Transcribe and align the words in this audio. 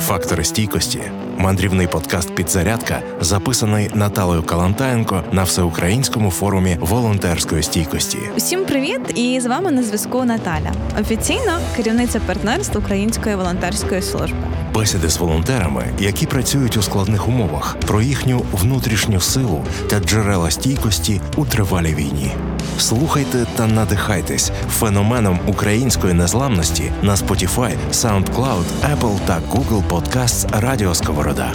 Фактори 0.00 0.44
стійкості 0.44 1.02
мандрівний 1.38 1.86
подкаст 1.86 2.34
Підзарядка 2.34 3.02
записаний 3.20 3.90
Наталею 3.94 4.42
Калантаєнко 4.42 5.24
на 5.32 5.42
всеукраїнському 5.42 6.30
форумі 6.30 6.76
волонтерської 6.80 7.62
стійкості. 7.62 8.18
Усім 8.36 8.64
привіт! 8.64 9.00
І 9.14 9.40
з 9.40 9.46
вами 9.46 9.70
на 9.70 9.82
зв'язку 9.82 10.24
Наталя, 10.24 10.72
офіційно 11.00 11.58
керівниця 11.76 12.20
партнерства 12.20 12.80
Української 12.80 13.36
волонтерської 13.36 14.02
служби. 14.02 14.38
Бесіди 14.74 15.08
з 15.08 15.18
волонтерами, 15.18 15.84
які 15.98 16.26
працюють 16.26 16.76
у 16.76 16.82
складних 16.82 17.28
умовах, 17.28 17.76
про 17.86 18.02
їхню 18.02 18.42
внутрішню 18.52 19.20
силу 19.20 19.64
та 19.90 20.00
джерела 20.00 20.50
стійкості 20.50 21.20
у 21.36 21.44
тривалій 21.44 21.94
війні. 21.94 22.32
Слухайте 22.78 23.46
та 23.56 23.66
надихайтесь 23.66 24.50
феноменом 24.70 25.40
української 25.46 26.14
незламності 26.14 26.92
на 27.02 27.14
Spotify, 27.14 27.76
SoundCloud, 27.92 28.64
Apple 28.94 29.26
та 29.26 29.40
Google 29.40 29.88
Podcasts 29.88 30.60
Радіо 30.60 30.94
Сковорода. 30.94 31.52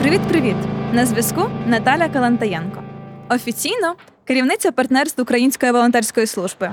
Привіт-привіт! 0.00 0.56
На 0.92 1.06
зв'язку 1.06 1.42
Наталя 1.66 2.08
Калантаєнко. 2.08 2.82
Офіційно 3.28 3.94
керівниця 4.24 4.72
партнерства 4.72 5.22
Української 5.22 5.72
волонтерської 5.72 6.26
служби. 6.26 6.70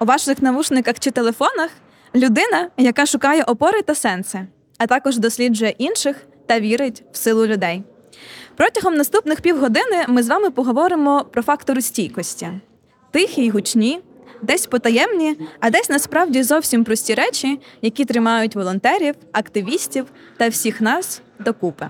У 0.00 0.04
ваших 0.04 0.42
навушниках 0.42 0.98
чи 0.98 1.10
телефонах 1.10 1.70
людина, 2.14 2.68
яка 2.78 3.06
шукає 3.06 3.42
опори 3.42 3.82
та 3.82 3.94
сенси, 3.94 4.46
а 4.78 4.86
також 4.86 5.18
досліджує 5.18 5.74
інших 5.78 6.16
та 6.46 6.60
вірить 6.60 7.04
в 7.12 7.16
силу 7.16 7.46
людей. 7.46 7.84
Протягом 8.56 8.94
наступних 8.94 9.40
півгодини 9.40 10.04
ми 10.08 10.22
з 10.22 10.28
вами 10.28 10.50
поговоримо 10.50 11.26
про 11.32 11.42
фактори 11.42 11.82
стійкості: 11.82 12.48
тихі 13.10 13.44
й 13.44 13.50
гучні, 13.50 14.00
десь 14.42 14.66
потаємні, 14.66 15.36
а 15.60 15.70
десь 15.70 15.90
насправді 15.90 16.42
зовсім 16.42 16.84
прості 16.84 17.14
речі, 17.14 17.60
які 17.82 18.04
тримають 18.04 18.56
волонтерів, 18.56 19.14
активістів 19.32 20.06
та 20.36 20.48
всіх 20.48 20.80
нас 20.80 21.22
докупи. 21.38 21.88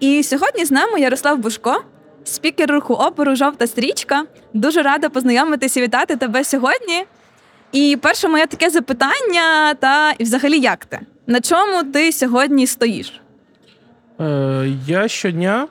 І 0.00 0.22
сьогодні 0.22 0.64
з 0.64 0.70
нами 0.70 1.00
Ярослав 1.00 1.38
Бушко, 1.38 1.82
спікер 2.24 2.70
руху 2.70 2.94
опору 2.94 3.36
Жовта 3.36 3.66
стрічка. 3.66 4.24
Дуже 4.54 4.82
рада 4.82 5.08
познайомитися 5.08 5.80
і 5.80 5.82
вітати 5.82 6.16
тебе 6.16 6.44
сьогодні. 6.44 7.04
І 7.72 7.98
перше 8.02 8.28
моє 8.28 8.46
таке 8.46 8.70
запитання: 8.70 9.74
та 9.74 10.12
і 10.18 10.24
взагалі 10.24 10.58
як 10.58 10.84
ти? 10.84 11.00
На 11.26 11.40
чому 11.40 11.84
ти 11.92 12.12
сьогодні 12.12 12.66
стоїш? 12.66 13.20
Е, 14.20 14.72
Я 14.86 15.08
щодня 15.08 15.68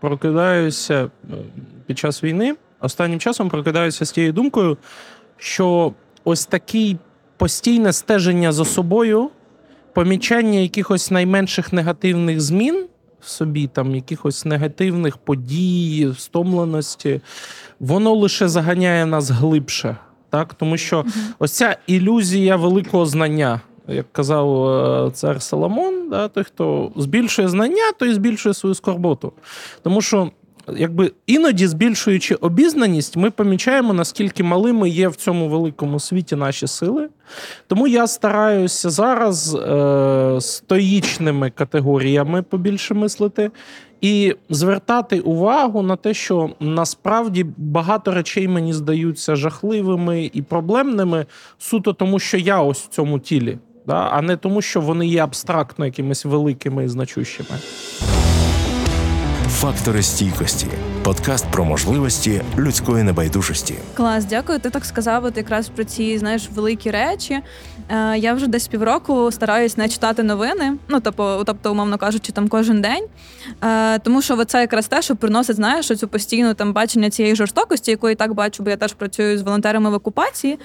прокидаюся 0.00 1.04
е, 1.04 1.34
під 1.86 1.98
час 1.98 2.24
війни. 2.24 2.56
Останнім 2.80 3.20
часом 3.20 3.48
прокидаюся 3.48 4.04
з 4.04 4.12
тією 4.12 4.32
думкою, 4.32 4.76
що 5.36 5.92
ось 6.24 6.46
такий 6.46 6.98
постійне 7.36 7.92
стеження 7.92 8.52
за 8.52 8.64
собою, 8.64 9.30
помічання 9.94 10.58
якихось 10.58 11.10
найменших 11.10 11.72
негативних 11.72 12.40
змін 12.40 12.86
в 13.20 13.28
собі, 13.28 13.66
там 13.66 13.94
якихось 13.94 14.44
негативних 14.44 15.16
подій, 15.16 16.14
стомленості, 16.18 17.20
воно 17.80 18.14
лише 18.14 18.48
заганяє 18.48 19.06
нас 19.06 19.30
глибше. 19.30 19.96
Так? 20.30 20.54
Тому 20.54 20.76
що 20.76 21.04
ось 21.38 21.52
ця 21.52 21.76
ілюзія 21.86 22.56
великого 22.56 23.06
знання. 23.06 23.60
Як 23.88 24.12
казав 24.12 24.68
е, 24.68 25.10
цар 25.10 25.42
Соломон, 25.42 26.08
да, 26.10 26.28
той, 26.28 26.44
хто 26.44 26.92
збільшує 26.96 27.48
знання, 27.48 27.92
той 27.98 28.14
збільшує 28.14 28.54
свою 28.54 28.74
скорботу. 28.74 29.32
Тому 29.82 30.00
що, 30.00 30.30
якби 30.76 31.12
іноді, 31.26 31.66
збільшуючи 31.66 32.34
обізнаність, 32.34 33.16
ми 33.16 33.30
помічаємо, 33.30 33.92
наскільки 33.92 34.42
малими 34.42 34.88
є 34.88 35.08
в 35.08 35.16
цьому 35.16 35.48
великому 35.48 36.00
світі 36.00 36.36
наші 36.36 36.66
сили. 36.66 37.08
Тому 37.66 37.86
я 37.86 38.06
стараюся 38.06 38.90
зараз 38.90 39.54
е, 39.54 40.36
стоїчними 40.40 41.50
категоріями 41.50 42.42
побільше 42.42 42.94
мислити. 42.94 43.50
І 44.00 44.36
звертати 44.50 45.20
увагу 45.20 45.82
на 45.82 45.96
те, 45.96 46.14
що 46.14 46.50
насправді 46.60 47.46
багато 47.56 48.12
речей 48.12 48.48
мені 48.48 48.72
здаються 48.72 49.36
жахливими 49.36 50.30
і 50.32 50.42
проблемними 50.42 51.26
суто 51.58 51.92
тому, 51.92 52.18
що 52.18 52.36
я 52.36 52.60
ось 52.60 52.78
в 52.78 52.88
цьому 52.88 53.18
тілі 53.18 53.58
да, 53.88 54.08
а 54.12 54.22
не 54.22 54.36
тому, 54.36 54.62
що 54.62 54.80
вони 54.80 55.06
є 55.06 55.24
абстрактно 55.24 55.86
якимись 55.86 56.24
великими 56.24 56.84
і 56.84 56.88
значущими. 56.88 57.58
Фактори 59.48 60.02
стійкості 60.02 60.66
подкаст 61.02 61.46
про 61.50 61.64
можливості 61.64 62.42
людської 62.58 63.04
небайдужості. 63.04 63.74
Клас, 63.94 64.24
дякую. 64.24 64.58
Ти 64.58 64.70
так 64.70 64.84
сказав, 64.84 65.24
от 65.24 65.36
якраз 65.36 65.68
про 65.68 65.84
ці 65.84 66.18
знаєш 66.18 66.48
великі 66.54 66.90
речі. 66.90 67.40
Е, 67.88 68.18
Я 68.18 68.34
вже 68.34 68.46
десь 68.46 68.68
півроку 68.68 69.32
стараюсь 69.32 69.76
не 69.76 69.88
читати 69.88 70.22
новини, 70.22 70.74
ну 70.88 71.00
тобто, 71.00 71.42
тобто, 71.46 71.72
умовно 71.72 71.98
кажучи, 71.98 72.32
там 72.32 72.48
кожен 72.48 72.80
день. 72.80 73.04
Е, 73.64 73.98
Тому 73.98 74.22
що 74.22 74.44
це 74.44 74.60
якраз 74.60 74.88
те, 74.88 75.02
що 75.02 75.16
приносить, 75.16 75.56
знаєш, 75.56 75.86
цю 75.86 76.08
постійну 76.08 76.54
там 76.54 76.72
бачення 76.72 77.10
цієї 77.10 77.36
жорстокості, 77.36 77.90
яку 77.90 78.08
я 78.08 78.14
так 78.14 78.34
бачу, 78.34 78.62
бо 78.62 78.70
я 78.70 78.76
теж 78.76 78.92
працюю 78.92 79.38
з 79.38 79.42
волонтерами 79.42 79.90
в 79.90 79.94
окупації 79.94 80.58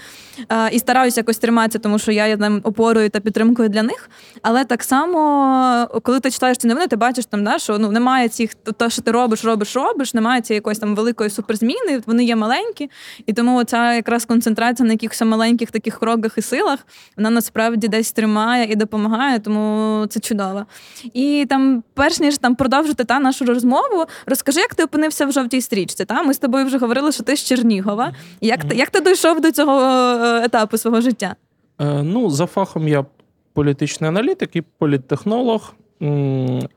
е, 0.51 0.69
і 0.71 0.79
стараюся 0.79 1.19
якось 1.19 1.37
триматися, 1.37 1.79
тому 1.79 1.99
що 1.99 2.11
я 2.11 2.27
є 2.27 2.37
там 2.37 2.61
опорою 2.63 3.09
та 3.09 3.19
підтримкою 3.19 3.69
для 3.69 3.83
них. 3.83 4.09
Але 4.41 4.65
так 4.65 4.83
само, 4.83 5.87
коли 6.03 6.19
ти 6.19 6.31
читаєш 6.31 6.57
ці 6.57 6.67
новини, 6.67 6.87
ти 6.87 6.95
бачиш 6.95 7.25
там, 7.25 7.43
да, 7.43 7.57
що 7.59 7.77
ну 7.77 7.91
немає 7.91 8.29
цих 8.29 8.53
то, 8.53 8.89
що 8.89 9.01
ти 9.01 9.11
робиш, 9.11 9.45
робиш, 9.45 9.75
робиш, 9.75 10.13
немає 10.13 10.32
цієї 10.41 10.57
якоїсь 10.57 10.79
там 10.79 10.95
великої 10.95 11.29
суперзміни, 11.29 12.01
вони 12.05 12.23
є 12.23 12.35
маленькі, 12.35 12.89
і 13.25 13.33
тому 13.33 13.63
ця 13.63 13.93
якраз 13.93 14.25
концентрація 14.25 14.87
на 14.87 14.93
якихось 14.93 15.21
маленьких 15.21 15.71
таких 15.71 15.99
кроках 15.99 16.37
і 16.37 16.41
силах, 16.41 16.79
вона 17.17 17.29
насправді 17.29 17.87
десь 17.87 18.11
тримає 18.11 18.71
і 18.71 18.75
допомагає, 18.75 19.39
тому 19.39 20.05
це 20.09 20.19
чудово. 20.19 20.65
І 21.13 21.45
там, 21.49 21.83
перш 21.93 22.19
ніж 22.19 22.37
там 22.37 22.55
продовжити 22.55 23.03
та 23.03 23.19
нашу 23.19 23.45
розмову, 23.45 24.05
розкажи, 24.25 24.59
як 24.59 24.75
ти 24.75 24.83
опинився 24.83 25.25
в 25.25 25.31
жовтій 25.31 25.61
стрічці. 25.61 26.05
Та 26.05 26.23
Ми 26.23 26.33
з 26.33 26.37
тобою 26.37 26.65
вже 26.65 26.77
говорили, 26.77 27.11
що 27.11 27.23
ти 27.23 27.35
з 27.35 27.43
Чернігова. 27.43 28.13
Як 28.41 28.59
mm-hmm. 28.59 28.69
ти 28.69 28.75
як 28.75 28.89
ти 28.89 29.01
дійшов 29.01 29.41
до 29.41 29.51
цього 29.51 29.81
е, 29.81 30.45
етапу 30.45 30.77
свого 30.77 31.01
життя? 31.01 31.35
Е, 31.81 32.03
Ну, 32.03 32.29
за 32.29 32.45
фахом 32.45 32.87
я 32.87 33.05
політичний 33.53 34.07
аналітик 34.07 34.55
і 34.55 34.61
політтехнолог. 34.61 35.73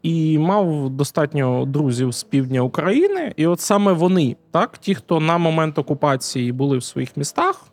І 0.02 0.38
мав 0.38 0.90
достатньо 0.90 1.64
друзів 1.66 2.12
з 2.12 2.22
півдня 2.22 2.60
України, 2.60 3.32
і 3.36 3.46
от 3.46 3.60
саме 3.60 3.92
вони, 3.92 4.36
так, 4.50 4.78
ті, 4.78 4.94
хто 4.94 5.20
на 5.20 5.38
момент 5.38 5.78
окупації 5.78 6.52
були 6.52 6.78
в 6.78 6.84
своїх 6.84 7.16
містах, 7.16 7.64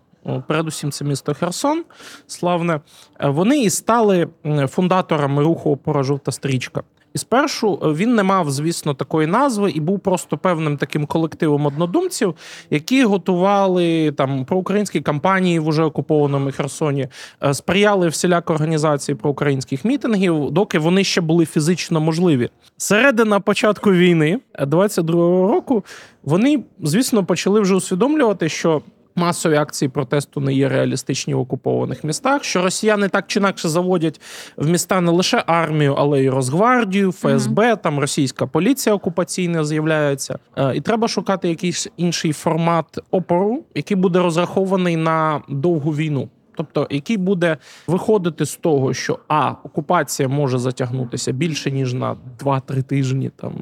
передусім 0.47 0.92
це 0.92 1.06
місто 1.06 1.34
Херсон, 1.34 1.84
славне, 2.28 2.80
е, 3.19 3.30
вони 3.30 3.62
і 3.62 3.69
стали 3.69 4.28
фундаторами 4.68 5.44
руху 5.44 5.72
опора 5.72 6.03
жовта 6.03 6.31
стрічка. 6.31 6.84
І 7.13 7.18
спершу 7.18 7.79
е, 7.84 7.88
він 7.88 8.16
не 8.16 8.24
мав, 8.24 8.51
звісно, 8.51 8.94
такої 8.94 9.28
назви 9.28 9.72
і 9.72 9.79
був 9.79 10.00
просто 10.00 10.38
певним 10.38 10.78
таким 10.78 11.06
колективом 11.06 11.66
однодумців, 11.66 12.35
які 12.69 13.03
готували 13.03 14.12
там 14.12 14.46
проукраїнські 14.46 15.01
кампанії 15.01 15.59
в 15.59 15.68
уже 15.68 15.84
окупованому 15.84 16.51
Херсоні, 16.51 17.07
е, 17.44 17.53
сприяли 17.53 18.07
всіляко 18.07 18.53
організації 18.53 19.16
проукраїнських 19.16 19.85
мітингів, 19.85 20.51
доки 20.51 20.79
вони 20.79 21.03
ще 21.03 21.22
були 21.22 21.46
фізично 21.46 22.00
можливі. 22.00 22.50
Середина 22.78 23.40
початку 23.40 23.91
війни 23.91 24.40
22-го 24.59 25.47
року 25.47 25.84
вони, 26.24 26.63
звісно, 26.84 27.25
почали 27.25 27.59
вже 27.59 27.75
усвідомлювати, 27.75 28.50
що 28.50 28.81
масові 29.16 29.56
акції 29.56 29.90
протесту 29.90 30.41
не 30.41 30.53
є 30.53 30.69
реалістичні 30.69 31.34
в 31.34 31.40
окупованих 31.40 32.03
містах. 32.03 32.44
Що 32.44 32.62
росіяни 32.62 33.09
так 33.09 33.28
чи 33.28 33.40
інакше 33.40 33.69
заводять 33.69 34.22
в 34.57 34.69
міста 34.69 35.01
не 35.01 35.12
лише 35.12 35.44
армію, 35.47 35.96
але 35.97 36.24
й 36.24 36.29
Росгвардію, 36.29 37.12
ФСБ, 37.12 37.62
mm-hmm. 37.62 37.81
там 37.81 38.00
російська 38.00 38.47
поліція 38.47 38.96
окупаційна 38.96 39.66
з'являється. 39.66 40.40
Е, 40.57 40.75
і 40.75 40.81
треба 40.81 41.07
шукати 41.07 41.50
якийсь 41.50 41.88
інший 41.97 42.34
формат 42.34 43.00
опору, 43.12 43.63
який 43.75 43.97
буде 43.97 44.19
розрахований 44.19 44.96
на 44.96 45.41
довгу 45.50 45.91
війну. 45.91 46.30
Тобто, 46.56 46.88
який 46.91 47.18
буде 47.18 47.58
виходити 47.88 48.46
з 48.46 48.56
того, 48.56 48.94
що 48.94 49.19
а 49.28 49.52
окупація 49.64 50.30
може 50.30 50.58
затягнутися 50.58 51.31
більше 51.31 51.72
ніж 51.72 51.94
на 51.94 52.16
2-3 52.39 52.83
тижні, 52.83 53.31
там 53.36 53.54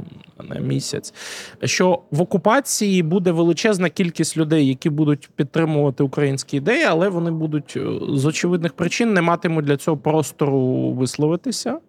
на 0.50 0.60
місяць, 0.60 1.14
що 1.64 2.02
в 2.12 2.22
окупації 2.22 3.04
буде 3.04 3.32
величезна 3.32 3.90
кількість 3.90 4.38
людей, 4.38 4.68
які 4.68 4.90
будуть 4.90 5.30
підтримувати 5.36 6.04
українські 6.04 6.58
ідеї, 6.58 6.84
але 6.84 7.10
вони 7.10 7.32
будуть 7.32 7.74
е, 7.78 7.86
з 8.10 8.26
очевидних 8.26 8.74
причин 8.74 9.14
не 9.14 9.22
матимуть 9.22 9.66
для 9.66 9.78
цього 9.78 9.98
простору 9.98 10.92
висловитися. 10.94 11.80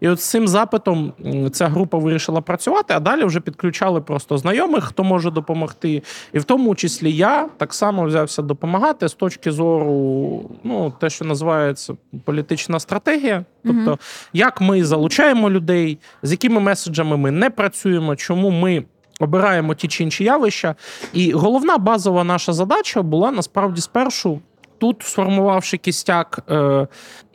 І 0.00 0.08
от 0.08 0.20
з 0.20 0.24
цим 0.24 0.48
запитом 0.48 1.12
ця 1.52 1.68
група 1.68 1.98
вирішила 1.98 2.40
працювати, 2.40 2.94
а 2.94 3.00
далі 3.00 3.24
вже 3.24 3.40
підключали 3.40 4.00
просто 4.00 4.38
знайомих, 4.38 4.84
хто 4.84 5.04
може 5.04 5.30
допомогти. 5.30 6.02
І 6.32 6.38
в 6.38 6.44
тому 6.44 6.74
числі 6.74 7.12
я 7.12 7.48
так 7.56 7.74
само 7.74 8.04
взявся 8.04 8.42
допомагати 8.42 9.08
з 9.08 9.14
точки 9.14 9.52
зору, 9.52 10.50
ну, 10.64 10.92
те, 11.00 11.10
що 11.10 11.24
називається 11.24 11.94
політична 12.24 12.80
стратегія. 12.80 13.44
Тобто, 13.64 13.98
як 14.32 14.60
ми 14.60 14.84
залучаємо 14.84 15.50
людей, 15.50 15.98
з 16.22 16.30
якими 16.30 16.60
меседжами 16.60 17.16
ми 17.16 17.30
не 17.30 17.50
працюємо, 17.50 18.16
чому 18.16 18.50
ми. 18.50 18.84
Обираємо 19.20 19.74
ті 19.74 19.88
чи 19.88 20.04
інші 20.04 20.24
явища, 20.24 20.74
і 21.12 21.32
головна 21.32 21.78
базова 21.78 22.24
наша 22.24 22.52
задача 22.52 23.02
була 23.02 23.30
насправді 23.30 23.80
спершу 23.80 24.40
тут 24.78 25.02
сформувавши 25.02 25.76
кістяк 25.76 26.38
е, 26.50 26.86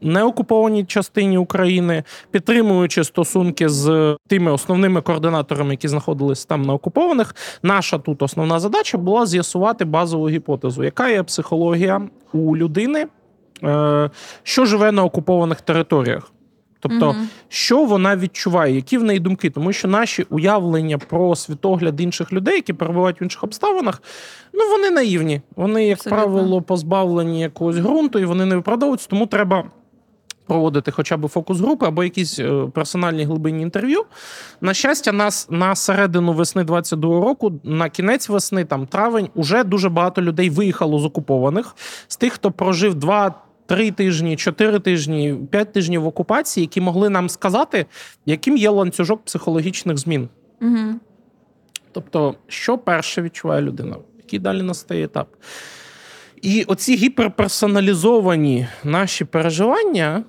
неокупованій 0.02 0.86
частині 0.86 1.38
України, 1.38 2.04
підтримуючи 2.32 3.04
стосунки 3.04 3.70
з 3.70 4.18
тими 4.28 4.52
основними 4.52 5.02
координаторами, 5.02 5.72
які 5.72 5.88
знаходились 5.88 6.46
там 6.46 6.62
на 6.62 6.74
окупованих, 6.74 7.36
наша 7.64 7.98
тут 7.98 8.22
основна 8.22 8.60
задача 8.60 8.98
була 8.98 9.26
з'ясувати 9.26 9.86
базову 9.86 10.30
гіпотезу, 10.30 10.84
яка 10.84 11.10
є 11.10 11.24
психологія 11.24 12.02
у 12.34 12.58
людини, 12.58 13.08
е, 13.64 14.10
що 14.44 14.66
живе 14.66 14.92
на 14.92 15.04
окупованих 15.04 15.62
територіях. 15.62 16.32
Тобто, 16.82 17.10
угу. 17.10 17.18
що 17.50 17.86
вона 17.86 18.16
відчуває, 18.16 18.76
які 18.76 18.98
в 18.98 19.04
неї 19.04 19.20
думки, 19.20 19.50
тому 19.50 19.74
що 19.74 19.88
наші 19.88 20.26
уявлення 20.30 20.98
про 20.98 21.36
світогляд 21.36 22.02
інших 22.02 22.34
людей, 22.34 22.56
які 22.56 22.74
перебувають 22.74 23.22
в 23.22 23.24
інших 23.24 23.44
обставинах, 23.44 24.04
ну 24.54 24.70
вони 24.70 24.90
наївні. 24.90 25.42
Вони, 25.56 25.88
як 25.88 25.98
Абсолютно. 25.98 26.24
правило, 26.24 26.62
позбавлені 26.62 27.42
якогось 27.42 27.78
ґрунту, 27.78 28.20
і 28.20 28.26
вони 28.26 28.46
не 28.46 28.56
виправдовуються, 28.56 29.08
тому 29.10 29.26
треба. 29.26 29.64
Проводити 30.48 30.92
хоча 30.92 31.18
б 31.18 31.28
фокус 31.28 31.60
групи 31.60 31.86
або 31.86 32.04
якісь 32.04 32.40
е, 32.40 32.68
персональні 32.74 33.24
глибинні 33.24 33.64
інтерв'ю. 33.64 34.06
На 34.62 34.74
щастя, 34.74 35.12
нас 35.12 35.48
на 35.50 35.76
середину 35.76 36.34
весни 36.34 36.64
22-го 36.64 37.22
року, 37.22 37.60
на 37.64 37.90
кінець 37.90 38.30
весни, 38.30 38.66
там 38.66 38.88
травень, 38.88 39.30
уже 39.36 39.64
дуже 39.64 39.90
багато 39.90 40.22
людей 40.22 40.50
виїхало 40.50 41.00
з 41.00 41.06
окупованих. 41.06 41.76
З 42.08 42.18
тих, 42.18 42.34
хто 42.34 42.52
прожив 42.52 42.96
два 42.96 43.36
три 43.72 43.92
тижні, 43.92 44.36
чотири 44.36 44.80
тижні, 44.80 45.36
п'ять 45.52 45.74
тижнів 45.74 46.02
в 46.02 46.08
окупації, 46.08 46.64
які 46.64 46.82
могли 46.82 47.10
нам 47.10 47.30
сказати, 47.30 47.86
яким 48.26 48.58
є 48.58 48.70
ланцюжок 48.70 49.26
психологічних 49.26 49.98
змін. 49.98 50.30
Угу. 50.62 51.00
Тобто, 51.92 52.36
що 52.48 52.78
перше 52.78 53.22
відчуває 53.22 53.62
людина, 53.62 53.96
який 54.18 54.40
далі 54.40 54.62
настає 54.62 55.06
етап. 55.06 55.28
І 56.42 56.64
оці 56.64 56.96
гіперперсоналізовані 56.96 58.68
наші 58.84 59.26
переживання, 59.26 60.24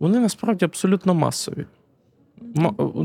вони 0.00 0.18
насправді 0.18 0.64
абсолютно 0.64 1.14
масові. 1.14 1.66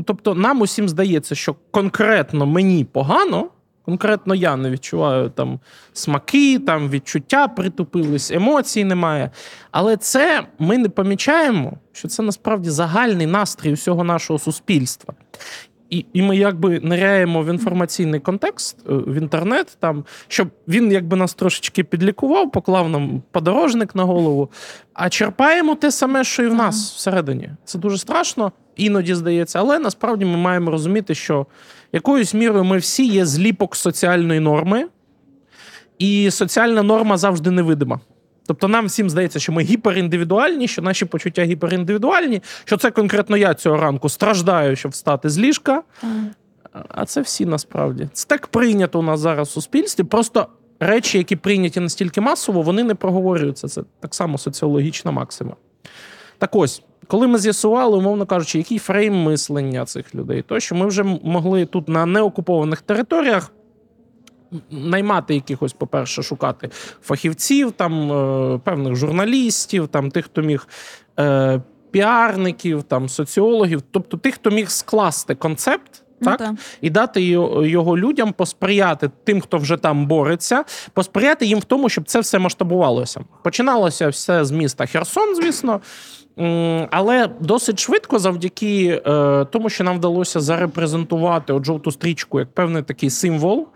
Тобто, 0.04 0.34
нам 0.34 0.60
усім 0.60 0.88
здається, 0.88 1.34
що 1.34 1.56
конкретно 1.70 2.46
мені 2.46 2.84
погано, 2.84 3.48
Конкретно 3.84 4.34
я 4.34 4.56
не 4.56 4.70
відчуваю 4.70 5.28
там 5.28 5.60
смаки, 5.92 6.58
там 6.58 6.90
відчуття 6.90 7.48
притупились, 7.48 8.30
емоцій 8.30 8.84
немає. 8.84 9.30
Але 9.70 9.96
це 9.96 10.46
ми 10.58 10.78
не 10.78 10.88
помічаємо, 10.88 11.72
що 11.92 12.08
це 12.08 12.22
насправді 12.22 12.70
загальний 12.70 13.26
настрій 13.26 13.72
усього 13.72 14.04
нашого 14.04 14.38
суспільства. 14.38 15.14
І 15.90 16.06
і 16.12 16.22
ми 16.22 16.36
якби 16.36 16.80
ниряємо 16.80 17.42
в 17.42 17.46
інформаційний 17.46 18.20
контекст 18.20 18.76
е, 18.78 18.94
в 18.94 19.14
інтернет, 19.14 19.76
там 19.80 20.04
щоб 20.28 20.48
він 20.68 20.92
якби 20.92 21.16
нас 21.16 21.34
трошечки 21.34 21.84
підлікував, 21.84 22.52
поклав 22.52 22.88
нам 22.88 23.22
подорожник 23.30 23.94
на 23.94 24.04
голову, 24.04 24.50
а 24.94 25.08
черпаємо 25.08 25.74
те 25.74 25.90
саме, 25.90 26.24
що 26.24 26.42
і 26.42 26.46
в 26.46 26.54
нас 26.54 26.92
всередині. 26.94 27.50
Це 27.64 27.78
дуже 27.78 27.98
страшно, 27.98 28.52
іноді 28.76 29.14
здається, 29.14 29.58
але 29.58 29.78
насправді 29.78 30.24
ми 30.24 30.36
маємо 30.36 30.70
розуміти, 30.70 31.14
що 31.14 31.46
якоюсь 31.94 32.34
мірою 32.34 32.64
ми 32.64 32.78
всі 32.78 33.06
є 33.06 33.26
зліпок 33.26 33.76
соціальної 33.76 34.40
норми, 34.40 34.86
і 35.98 36.30
соціальна 36.30 36.82
норма 36.82 37.16
завжди 37.16 37.50
невидима. 37.50 38.00
Тобто 38.46 38.68
нам 38.68 38.86
всім 38.86 39.10
здається, 39.10 39.38
що 39.38 39.52
ми 39.52 39.62
гіперіндивідуальні, 39.62 40.68
що 40.68 40.82
наші 40.82 41.04
почуття 41.04 41.44
гіперіндивідуальні, 41.44 42.42
що 42.64 42.76
це 42.76 42.90
конкретно 42.90 43.36
я 43.36 43.54
цього 43.54 43.76
ранку 43.76 44.08
страждаю, 44.08 44.76
щоб 44.76 44.92
встати 44.92 45.30
з 45.30 45.38
ліжка. 45.38 45.82
А 46.88 47.04
це 47.04 47.20
всі 47.20 47.46
насправді. 47.46 48.08
Це 48.12 48.26
так 48.28 48.46
прийнято 48.46 48.98
у 48.98 49.02
нас 49.02 49.20
зараз 49.20 49.48
в 49.48 49.50
суспільстві. 49.50 50.04
Просто 50.04 50.46
речі, 50.80 51.18
які 51.18 51.36
прийняті 51.36 51.80
настільки 51.80 52.20
масово, 52.20 52.62
вони 52.62 52.84
не 52.84 52.94
проговорюються. 52.94 53.68
Це 53.68 53.82
так 54.00 54.14
само 54.14 54.38
соціологічна 54.38 55.10
максима. 55.10 55.56
Так 56.38 56.56
ось, 56.56 56.82
коли 57.08 57.26
ми 57.26 57.38
з'ясували, 57.38 57.96
умовно 57.96 58.26
кажучи, 58.26 58.58
який 58.58 58.78
фрейм 58.78 59.22
мислення 59.22 59.84
цих 59.84 60.14
людей, 60.14 60.42
то 60.42 60.60
що 60.60 60.74
ми 60.74 60.86
вже 60.86 61.02
могли 61.22 61.66
тут 61.66 61.88
на 61.88 62.06
неокупованих 62.06 62.80
територіях. 62.80 63.52
Наймати 64.70 65.34
якихось, 65.34 65.72
по-перше, 65.72 66.22
шукати 66.22 66.70
фахівців, 67.02 67.72
там 67.72 68.12
е, 68.12 68.58
певних 68.64 68.94
журналістів, 68.94 69.88
там 69.88 70.10
тих, 70.10 70.24
хто 70.24 70.42
міг 70.42 70.68
е, 71.20 71.62
піарників, 71.90 72.82
там 72.82 73.08
соціологів, 73.08 73.82
тобто 73.90 74.16
тих, 74.16 74.34
хто 74.34 74.50
міг 74.50 74.70
скласти 74.70 75.34
концепт. 75.34 76.04
Ну 76.20 76.30
так? 76.30 76.40
Ну, 76.50 76.56
і 76.80 76.90
дати 76.90 77.22
його 77.22 77.98
людям 77.98 78.32
посприяти 78.32 79.10
тим, 79.24 79.40
хто 79.40 79.58
вже 79.58 79.76
там 79.76 80.06
бореться, 80.06 80.64
посприяти 80.92 81.46
їм 81.46 81.58
в 81.58 81.64
тому, 81.64 81.88
щоб 81.88 82.04
це 82.04 82.20
все 82.20 82.38
масштабувалося. 82.38 83.20
Починалося 83.42 84.08
все 84.08 84.44
з 84.44 84.50
міста 84.50 84.86
Херсон, 84.86 85.34
звісно. 85.34 85.80
Але 86.90 87.30
досить 87.40 87.80
швидко, 87.80 88.18
завдяки 88.18 89.02
е, 89.06 89.44
тому, 89.44 89.68
що 89.68 89.84
нам 89.84 89.96
вдалося 89.96 90.40
зарепрезентувати 90.40 91.52
от 91.52 91.64
жовту 91.64 91.90
стрічку 91.90 92.38
як 92.38 92.48
певний 92.50 92.82
такий 92.82 93.10
символ. 93.10 93.68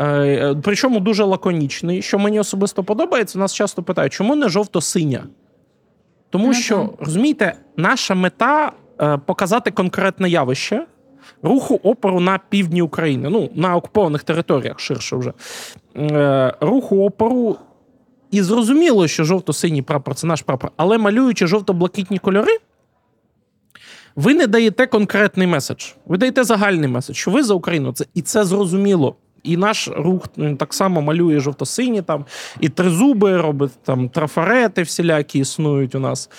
Е, 0.00 0.56
причому 0.62 1.00
дуже 1.00 1.24
лаконічний. 1.24 2.02
Що 2.02 2.18
мені 2.18 2.40
особисто 2.40 2.84
подобається, 2.84 3.38
нас 3.38 3.54
часто 3.54 3.82
питають, 3.82 4.12
чому 4.12 4.36
не 4.36 4.48
жовто-синя? 4.48 5.26
Тому 6.30 6.46
ну, 6.46 6.54
що, 6.54 6.90
розумієте, 6.98 7.54
наша 7.76 8.14
мета 8.14 8.72
е, 9.00 9.18
показати 9.26 9.70
конкретне 9.70 10.28
явище 10.28 10.86
руху 11.42 11.80
опору 11.82 12.20
на 12.20 12.40
півдні 12.48 12.82
України, 12.82 13.28
ну 13.30 13.50
на 13.54 13.76
окупованих 13.76 14.22
територіях 14.22 14.80
ширше 14.80 15.16
вже 15.16 15.32
руху 16.60 17.06
опору 17.06 17.56
і 18.30 18.42
зрозуміло, 18.42 19.08
що 19.08 19.24
жовто-синій 19.24 19.82
прапор 19.82 20.14
це 20.14 20.26
наш 20.26 20.42
прапор, 20.42 20.72
але 20.76 20.98
малюючи 20.98 21.46
жовто-блакитні 21.46 22.18
кольори, 22.18 22.58
ви 24.16 24.34
не 24.34 24.46
даєте 24.46 24.86
конкретний 24.86 25.46
меседж. 25.46 25.86
Ви 26.06 26.18
даєте 26.18 26.44
загальний 26.44 26.88
меседж, 26.88 27.16
що 27.16 27.30
ви 27.30 27.42
за 27.42 27.54
Україну. 27.54 27.92
Це, 27.92 28.04
І 28.14 28.22
це 28.22 28.44
зрозуміло. 28.44 29.16
І 29.42 29.56
наш 29.56 29.88
рух 29.96 30.28
так 30.58 30.74
само 30.74 31.02
малює 31.02 31.40
жовто-сині, 31.40 32.02
там, 32.02 32.24
і 32.60 32.68
тризуби 32.68 33.36
робить, 33.36 33.72
там 33.84 34.08
трафарети 34.08 34.82
всілякі 34.82 35.38
існують 35.38 35.94
у 35.94 35.98
нас. 35.98 36.30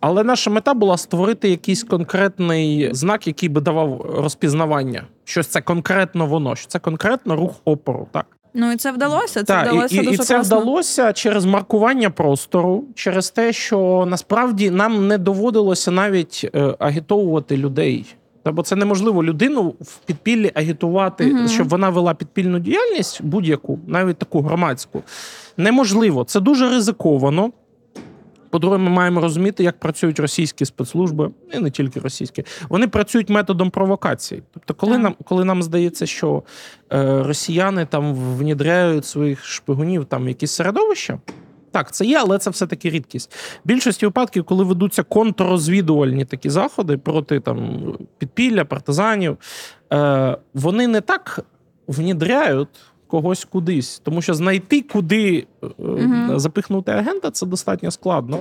Але 0.00 0.24
наша 0.24 0.50
мета 0.50 0.74
була 0.74 0.96
створити 0.96 1.50
якийсь 1.50 1.84
конкретний 1.84 2.94
знак, 2.94 3.26
який 3.26 3.48
би 3.48 3.60
давав 3.60 4.00
розпізнавання. 4.00 5.04
Щось 5.24 5.46
це 5.46 5.60
конкретно 5.60 6.26
воно, 6.26 6.56
що 6.56 6.68
це 6.68 6.78
конкретно 6.78 7.36
рух 7.36 7.52
опору. 7.64 8.08
так. 8.12 8.35
Ну 8.58 8.72
і 8.72 8.76
це 8.76 8.92
вдалося. 8.92 9.40
Це 9.40 9.44
так, 9.44 9.66
вдалося 9.66 9.94
і, 9.94 9.98
дуже 9.98 10.14
і 10.14 10.16
це 10.16 10.34
класно. 10.34 10.56
вдалося 10.60 11.12
через 11.12 11.44
маркування 11.44 12.10
простору, 12.10 12.84
через 12.94 13.30
те, 13.30 13.52
що 13.52 14.06
насправді 14.08 14.70
нам 14.70 15.08
не 15.08 15.18
доводилося 15.18 15.90
навіть 15.90 16.50
е, 16.54 16.74
агітовувати 16.78 17.56
людей. 17.56 18.06
Та 18.42 18.52
бо 18.52 18.62
це 18.62 18.76
неможливо 18.76 19.24
людину 19.24 19.74
в 19.80 19.98
підпіллі 19.98 20.52
агітувати, 20.54 21.32
угу. 21.32 21.48
щоб 21.48 21.68
вона 21.68 21.90
вела 21.90 22.14
підпільну 22.14 22.58
діяльність 22.58 23.22
будь-яку, 23.22 23.78
навіть 23.86 24.16
таку 24.16 24.40
громадську. 24.40 25.02
Неможливо. 25.56 26.24
Це 26.24 26.40
дуже 26.40 26.68
ризиковано. 26.70 27.52
По-друге, 28.56 28.78
ми 28.78 28.90
маємо 28.90 29.20
розуміти, 29.20 29.64
як 29.64 29.80
працюють 29.80 30.20
російські 30.20 30.64
спецслужби, 30.64 31.30
і 31.54 31.58
не 31.58 31.70
тільки 31.70 32.00
російські. 32.00 32.44
Вони 32.68 32.88
працюють 32.88 33.28
методом 33.28 33.70
провокації. 33.70 34.42
Тобто, 34.54 34.74
коли 34.74 34.98
нам 34.98 35.14
коли 35.24 35.44
нам 35.44 35.62
здається, 35.62 36.06
що 36.06 36.42
е, 36.92 37.22
росіяни 37.22 37.86
там 37.86 38.14
внідряють 38.14 39.06
своїх 39.06 39.44
шпигунів 39.44 40.04
там 40.04 40.24
в 40.24 40.28
якісь 40.28 40.50
середовища. 40.50 41.18
Так, 41.70 41.92
це 41.92 42.04
є, 42.04 42.18
але 42.18 42.38
це 42.38 42.50
все-таки 42.50 42.90
рідкість. 42.90 43.34
В 43.64 43.68
більшості 43.68 44.06
випадків, 44.06 44.44
коли 44.44 44.64
ведуться 44.64 45.02
контррозвідувальні 45.02 46.24
такі 46.24 46.50
заходи 46.50 46.96
проти 46.96 47.40
там 47.40 47.80
підпілля, 48.18 48.64
партизанів, 48.64 49.38
е, 49.92 50.38
вони 50.54 50.86
не 50.86 51.00
так 51.00 51.44
внідряють 51.88 52.68
когось 53.06 53.44
кудись. 53.44 54.00
Тому 54.04 54.22
що 54.22 54.34
знайти, 54.34 54.82
куди 54.82 55.46
uh 55.62 56.38
запихнути 56.38 56.92
агента, 56.92 57.30
це 57.30 57.46
достатньо 57.46 57.90
складно 57.90 58.38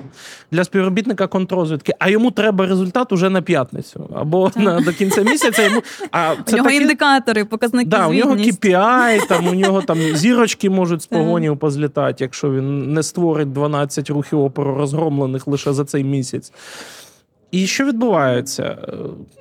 для 0.51 0.63
співробітника 0.63 1.27
контрозвідки, 1.27 1.93
а 1.99 2.09
йому 2.09 2.31
треба 2.31 2.67
результат 2.67 3.11
уже 3.11 3.29
на 3.29 3.41
п'ятницю 3.41 4.09
або 4.15 4.51
на, 4.55 4.81
до 4.81 4.93
кінця 4.93 5.21
місяця. 5.21 5.63
Йому 5.63 5.81
а 6.11 6.35
це 6.45 6.53
у 6.53 6.57
нього 6.57 6.69
такі... 6.69 6.81
індикатори, 6.81 7.45
показники. 7.45 7.89
Да, 7.89 8.07
У 8.07 8.13
нього 8.13 8.35
KPI, 8.35 9.27
там 9.27 9.47
у 9.47 9.53
нього 9.53 9.81
там 9.81 9.97
зірочки 10.13 10.69
можуть 10.69 11.01
з 11.01 11.05
погонів 11.05 11.57
позлітати, 11.57 12.23
якщо 12.23 12.51
він 12.51 12.93
не 12.93 13.03
створить 13.03 13.53
12 13.53 14.09
рухів 14.09 14.39
опору 14.39 14.75
розгромлених 14.75 15.47
лише 15.47 15.73
за 15.73 15.85
цей 15.85 16.03
місяць. 16.03 16.51
І 17.55 17.67
що 17.67 17.85
відбувається? 17.85 18.63
Е, 18.63 18.93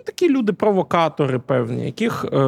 такі 0.04 0.30
люди-провокатори 0.30 1.38
певні, 1.38 1.84
яких, 1.84 2.24
е, 2.32 2.38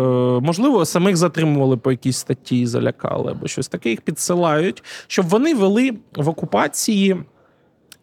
можливо, 0.41 0.85
самих 0.85 1.17
затримували 1.17 1.77
по 1.77 1.91
якійсь 1.91 2.17
статті 2.17 2.67
залякали, 2.67 3.33
або 3.33 3.47
щось 3.47 3.69
таке, 3.69 3.91
їх 3.91 4.01
підсилають, 4.01 4.83
щоб 5.07 5.29
вони 5.29 5.55
вели 5.55 5.93
в 6.17 6.29
окупації 6.29 7.17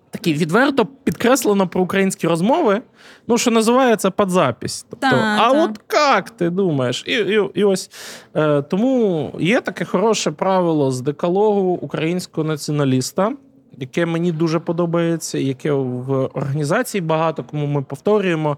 такі 0.10 0.34
відверто 0.34 0.86
підкреслено 0.86 1.68
про 1.68 1.82
українські 1.82 2.28
розмови, 2.28 2.82
ну, 3.28 3.38
що 3.38 3.52
називається 3.52 4.12
подзапись. 4.12 4.86
Тобто, 4.90 5.10
та, 5.10 5.38
а 5.40 5.52
та. 5.52 5.64
от 5.64 5.80
як 5.94 6.30
ти 6.30 6.50
думаєш? 6.50 7.04
І 7.08 7.12
і, 7.14 7.50
і 7.54 7.64
ось 7.64 7.92
е, 8.36 8.62
тому 8.62 9.32
є 9.40 9.62
таке 9.62 9.86
хороше 9.86 10.32
правило 10.32 10.92
з 10.92 11.02
декалогу 11.02 11.72
українського 11.82 12.48
націоналіста. 12.48 13.34
Яке 13.78 14.06
мені 14.06 14.32
дуже 14.32 14.60
подобається, 14.60 15.38
яке 15.38 15.72
в 15.72 16.12
організації 16.26 17.02
багато 17.02 17.44
кому 17.44 17.68
ми 17.68 17.82
повторюємо. 17.82 18.58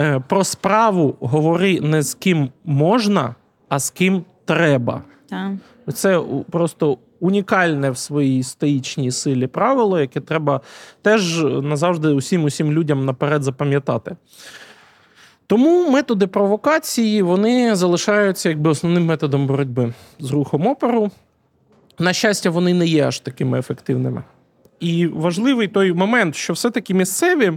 Е, 0.00 0.20
про 0.28 0.44
справу 0.44 1.16
говори 1.20 1.80
не 1.80 2.02
з 2.02 2.14
ким 2.14 2.50
можна, 2.64 3.34
а 3.68 3.78
з 3.78 3.90
ким 3.90 4.24
треба. 4.44 5.02
Так. 5.28 5.52
Це 5.94 6.22
просто 6.50 6.98
унікальне 7.20 7.90
в 7.90 7.98
своїй 7.98 8.42
стоїчній 8.42 9.10
силі 9.10 9.46
правило, 9.46 10.00
яке 10.00 10.20
треба 10.20 10.60
теж 11.02 11.44
назавжди 11.44 12.08
усім 12.08 12.44
усім 12.44 12.72
людям 12.72 13.04
наперед 13.04 13.42
запам'ятати. 13.42 14.16
Тому 15.46 15.90
методи 15.90 16.26
провокації 16.26 17.22
вони 17.22 17.74
залишаються 17.74 18.48
якби 18.48 18.70
основним 18.70 19.04
методом 19.04 19.46
боротьби 19.46 19.94
з 20.18 20.30
рухом 20.30 20.66
оперу. 20.66 21.10
На 21.98 22.12
щастя, 22.12 22.50
вони 22.50 22.74
не 22.74 22.86
є 22.86 23.06
аж 23.06 23.20
такими 23.20 23.58
ефективними. 23.58 24.22
І 24.80 25.06
важливий 25.06 25.68
той 25.68 25.92
момент, 25.92 26.34
що 26.34 26.52
все-таки 26.52 26.94
місцеві 26.94 27.52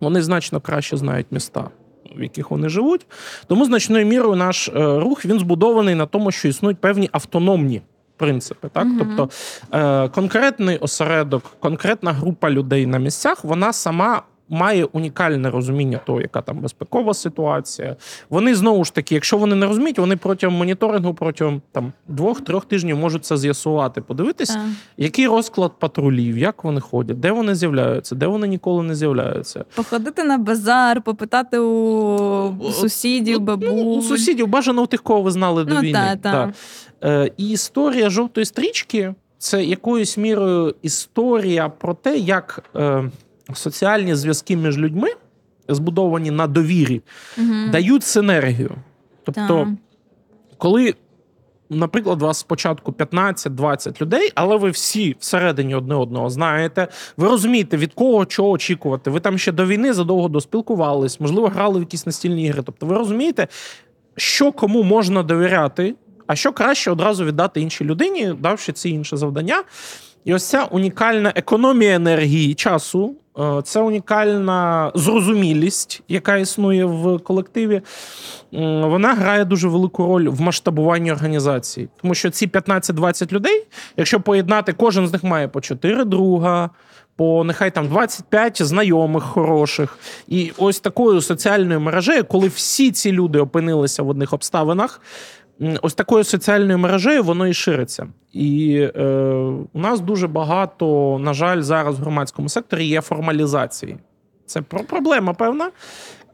вони 0.00 0.22
значно 0.22 0.60
краще 0.60 0.96
знають 0.96 1.26
міста, 1.30 1.70
в 2.16 2.22
яких 2.22 2.50
вони 2.50 2.68
живуть. 2.68 3.06
Тому 3.46 3.64
значною 3.64 4.06
мірою 4.06 4.36
наш 4.36 4.68
е, 4.68 4.72
рух 4.98 5.24
він 5.24 5.38
збудований 5.38 5.94
на 5.94 6.06
тому, 6.06 6.30
що 6.30 6.48
існують 6.48 6.78
певні 6.80 7.08
автономні 7.12 7.82
принципи. 8.16 8.68
Так? 8.68 8.84
угу. 8.84 8.94
Тобто 8.98 9.30
е, 9.72 10.08
конкретний 10.08 10.78
осередок, 10.78 11.56
конкретна 11.60 12.12
група 12.12 12.50
людей 12.50 12.86
на 12.86 12.98
місцях, 12.98 13.44
вона 13.44 13.72
сама. 13.72 14.22
Має 14.48 14.84
унікальне 14.84 15.50
розуміння 15.50 16.00
того, 16.06 16.20
яка 16.20 16.40
там 16.40 16.58
безпекова 16.58 17.14
ситуація. 17.14 17.96
Вони 18.30 18.54
знову 18.54 18.84
ж 18.84 18.94
таки, 18.94 19.14
якщо 19.14 19.38
вони 19.38 19.54
не 19.54 19.66
розуміють, 19.66 19.98
вони 19.98 20.16
протягом 20.16 20.56
моніторингу, 20.56 21.14
протягом 21.14 21.62
там 21.72 21.92
двох-трьох 22.08 22.64
тижнів 22.64 22.96
можуть 22.96 23.24
це 23.24 23.36
з'ясувати, 23.36 24.00
подивитись, 24.00 24.56
який 24.96 25.26
розклад 25.26 25.72
патрулів, 25.78 26.38
як 26.38 26.64
вони 26.64 26.80
ходять, 26.80 27.20
де 27.20 27.32
вони 27.32 27.54
з'являються, 27.54 28.14
де 28.14 28.26
вони 28.26 28.48
ніколи 28.48 28.82
не 28.82 28.94
з'являються. 28.94 29.64
Походити 29.74 30.24
на 30.24 30.38
базар, 30.38 31.02
попитати 31.02 31.58
у 31.58 32.72
сусідів, 32.72 33.40
бабуль. 33.40 33.66
Ну, 33.66 33.82
у 33.84 34.02
сусідів 34.02 34.46
бажано 34.46 34.82
у 34.82 34.86
тих, 34.86 35.02
кого 35.02 35.22
ви 35.22 35.30
знали 35.30 35.64
до 35.64 35.74
Ну, 35.74 35.80
війни. 35.80 35.92
та, 35.92 36.16
та. 36.16 36.52
Да. 37.02 37.08
Е, 37.24 37.30
і 37.36 37.50
історія 37.50 38.10
жовтої 38.10 38.44
стрічки 38.44 39.14
це 39.38 39.64
якоюсь 39.64 40.16
мірою 40.18 40.74
історія 40.82 41.68
про 41.68 41.94
те, 41.94 42.16
як 42.16 42.64
е, 42.76 43.10
соціальні 43.52 44.14
зв'язки 44.14 44.56
між 44.56 44.78
людьми, 44.78 45.08
збудовані 45.68 46.30
на 46.30 46.46
довірі, 46.46 47.02
Мгм. 47.38 47.70
дають 47.72 48.02
синергію. 48.04 48.70
Тобто, 49.24 49.40
Так. 49.48 49.68
коли, 50.58 50.94
наприклад, 51.70 52.22
у 52.22 52.24
вас 52.24 52.38
спочатку 52.38 52.92
15-20 52.92 54.00
людей, 54.02 54.30
але 54.34 54.56
ви 54.56 54.70
всі 54.70 55.16
всередині 55.20 55.74
одне 55.74 55.94
одного 55.94 56.30
знаєте, 56.30 56.88
ви 57.16 57.28
розумієте, 57.28 57.76
від 57.76 57.94
кого 57.94 58.24
чого 58.26 58.50
очікувати. 58.50 59.10
Ви 59.10 59.20
там 59.20 59.38
ще 59.38 59.52
до 59.52 59.66
війни 59.66 59.92
задовго 59.92 60.28
доспілкувались, 60.28 61.20
можливо, 61.20 61.48
грали 61.48 61.78
в 61.78 61.82
якісь 61.82 62.06
настільні 62.06 62.46
ігри. 62.46 62.62
Тобто, 62.66 62.86
ви 62.86 62.96
розумієте, 62.96 63.48
що 64.16 64.52
кому 64.52 64.82
можна 64.82 65.22
довіряти, 65.22 65.94
а 66.26 66.36
що 66.36 66.52
краще 66.52 66.90
одразу 66.90 67.24
віддати 67.24 67.60
іншій 67.60 67.84
людині, 67.84 68.34
давши 68.40 68.72
ці 68.72 68.90
інші 68.90 69.16
завдання. 69.16 69.62
І 70.24 70.34
ось 70.34 70.44
ця 70.44 70.64
унікальна 70.64 71.32
економія 71.36 71.94
енергії 71.94 72.54
часу, 72.54 73.14
е, 73.38 73.62
це 73.64 73.80
унікальна 73.80 74.92
зрозумілість, 74.94 76.02
яка 76.08 76.36
існує 76.36 76.84
в 76.84 77.18
колективі. 77.18 77.82
Вона 78.82 79.14
грає 79.14 79.44
дуже 79.44 79.68
велику 79.68 80.06
роль 80.06 80.28
в 80.28 80.40
масштабуванні 80.40 81.12
організації. 81.12 81.88
Тому 82.02 82.14
що 82.14 82.30
ці 82.30 82.46
15-20 82.46 83.32
людей, 83.32 83.66
якщо 83.96 84.20
поєднати, 84.20 84.72
кожен 84.72 85.08
з 85.08 85.12
них 85.12 85.24
має 85.24 85.48
по 85.48 85.60
4 85.60 86.04
друга, 86.04 86.70
по 87.16 87.44
нехай 87.44 87.70
там 87.70 87.88
25 87.88 88.62
знайомих 88.62 89.22
хороших. 89.22 89.98
І 90.28 90.52
ось 90.58 90.80
такою 90.80 91.20
соціальною 91.20 91.80
мережею, 91.80 92.24
коли 92.24 92.48
всі 92.48 92.92
ці 92.92 93.12
люди 93.12 93.38
опинилися 93.38 94.02
в 94.02 94.08
одних 94.08 94.32
обставинах. 94.32 95.00
Ось 95.82 95.94
такою 95.94 96.24
соціальною 96.24 96.78
мережею 96.78 97.22
воно 97.22 97.46
і 97.46 97.54
шириться. 97.54 98.06
І 98.32 98.76
е, 98.96 99.04
у 99.72 99.78
нас 99.78 100.00
дуже 100.00 100.28
багато, 100.28 101.18
на 101.20 101.34
жаль, 101.34 101.60
зараз 101.60 101.98
в 101.98 102.02
громадському 102.02 102.48
секторі 102.48 102.86
є 102.86 103.00
формалізації. 103.00 103.96
Це 104.46 104.60
проблема 104.62 105.34
певна. 105.34 105.70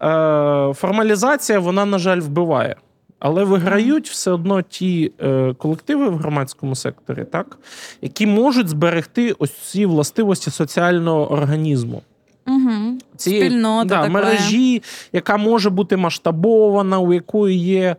Е, 0.02 0.74
формалізація, 0.74 1.58
вона, 1.58 1.84
на 1.84 1.98
жаль, 1.98 2.20
вбиває. 2.20 2.76
Але 3.18 3.44
виграють 3.44 4.08
все 4.08 4.30
одно 4.30 4.62
ті 4.62 5.12
е, 5.20 5.54
колективи 5.54 6.08
в 6.08 6.16
громадському 6.16 6.74
секторі, 6.74 7.24
так, 7.24 7.58
які 8.02 8.26
можуть 8.26 8.68
зберегти 8.68 9.34
ось 9.38 9.52
ці 9.52 9.86
властивості 9.86 10.50
соціального 10.50 11.32
організму. 11.32 12.02
Угу. 12.46 12.98
Цієї 13.16 13.50
Спільнота 13.50 13.84
да, 13.84 14.08
мережі, 14.08 14.82
яка 15.12 15.36
може 15.36 15.70
бути 15.70 15.96
масштабована, 15.96 16.98
у 16.98 17.12
якої 17.12 17.58
є. 17.58 17.96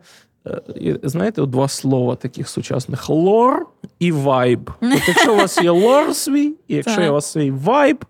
Е, 0.48 0.62
і, 0.76 0.96
Знаєте, 1.04 1.46
два 1.46 1.68
слова 1.68 2.16
таких 2.16 2.50
сучасних: 2.50 3.10
лор 3.10 3.68
і 4.00 4.12
вайб. 4.12 4.70
От 4.82 5.08
якщо 5.08 5.34
у 5.34 5.38
вас 5.38 5.64
є 5.64 5.70
лор 5.70 6.16
свій, 6.16 6.54
і 6.68 6.76
якщо 6.76 7.02
є 7.02 7.10
у 7.10 7.14
вас 7.14 7.32
свій 7.32 7.52
вайб, 7.52 8.06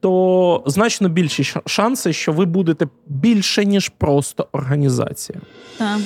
то 0.00 0.62
значно 0.66 1.08
більші 1.08 1.54
шанси, 1.66 2.12
що 2.12 2.32
ви 2.32 2.44
будете 2.44 2.88
більше, 3.06 3.64
ніж 3.64 3.88
просто 3.88 4.48
організація. 4.52 5.40
Так. 5.78 5.98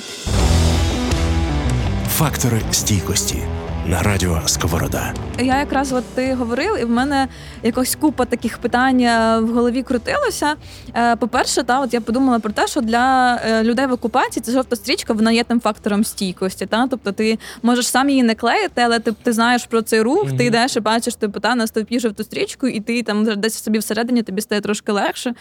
Фактори 2.07 2.61
стійкості 2.71 3.37
на 3.85 4.01
радіо 4.01 4.41
Сковорода. 4.45 5.13
Я 5.39 5.59
якраз 5.59 5.93
от 5.93 6.03
ти 6.15 6.33
говорив, 6.33 6.77
і 6.81 6.85
в 6.85 6.89
мене 6.89 7.27
якось 7.63 7.95
купа 7.95 8.25
таких 8.25 8.57
питань 8.57 9.01
е, 9.01 9.39
в 9.39 9.53
голові 9.53 9.83
крутилося. 9.83 10.55
Е, 10.95 11.15
По-перше, 11.15 11.63
та 11.63 11.81
от 11.81 11.93
я 11.93 12.01
подумала 12.01 12.39
про 12.39 12.51
те, 12.51 12.67
що 12.67 12.81
для 12.81 13.35
е, 13.45 13.63
людей 13.63 13.85
в 13.85 13.91
окупації 13.91 14.43
ця 14.43 14.51
жовта 14.51 14.75
стрічка 14.75 15.13
вона 15.13 15.31
є 15.31 15.43
тим 15.43 15.61
фактором 15.61 16.03
стійкості. 16.03 16.65
Та? 16.65 16.87
Тобто 16.87 17.11
ти 17.11 17.37
можеш 17.63 17.87
сам 17.87 18.09
її 18.09 18.23
не 18.23 18.35
клеїти, 18.35 18.81
але 18.81 18.99
ти, 18.99 19.11
ти 19.23 19.33
знаєш 19.33 19.65
про 19.65 19.81
цей 19.81 20.01
рух, 20.01 20.31
ти 20.37 20.45
йдеш 20.45 20.75
і 20.75 20.79
бачиш 20.79 21.15
типу, 21.15 21.39
та, 21.39 21.55
на 21.55 21.67
стовпі 21.67 21.99
жовту 21.99 22.23
стрічку, 22.23 22.67
і 22.67 22.79
ти 22.79 23.03
там 23.03 23.25
десь 23.25 23.63
собі 23.63 23.79
всередині 23.79 24.23
тобі 24.23 24.41
стає 24.41 24.61
трошки 24.61 24.91
легше. 24.91 25.33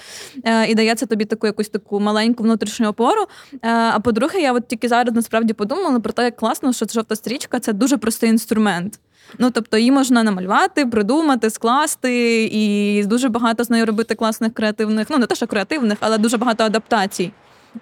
І 0.69 0.75
дається 0.75 1.07
тобі 1.07 1.25
таку 1.25 1.47
якусь 1.47 1.69
таку 1.69 2.01
маленьку 2.01 2.43
внутрішню 2.43 2.89
опору. 2.89 3.27
А 3.63 4.01
по-друге, 4.01 4.41
я 4.41 4.53
от 4.53 4.69
тільки 4.69 4.89
зараз 4.89 5.15
насправді 5.15 5.53
подумала 5.53 6.01
про 6.01 6.13
те, 6.13 6.25
як 6.25 6.37
класно, 6.37 6.73
що 6.73 6.87
жовта 6.93 7.17
стрічка 7.17 7.61
це 7.61 7.73
дуже 7.73 7.97
простий 7.97 8.30
інструмент. 8.31 9.01
Ну, 9.39 9.51
тобто 9.51 9.79
її 9.79 9.93
можна 9.93 10.23
намалювати, 10.23 10.87
придумати, 10.87 11.51
скласти, 11.51 12.45
і 12.53 13.05
дуже 13.05 13.29
багато 13.29 13.65
з 13.65 13.71
нею 13.71 13.87
робити 13.87 14.15
класних 14.15 14.55
креативних, 14.55 15.07
ну 15.11 15.19
не 15.19 15.27
те, 15.27 15.35
що 15.35 15.47
креативних, 15.47 15.99
але 16.01 16.19
дуже 16.19 16.37
багато 16.37 16.65
адаптацій. 16.65 17.33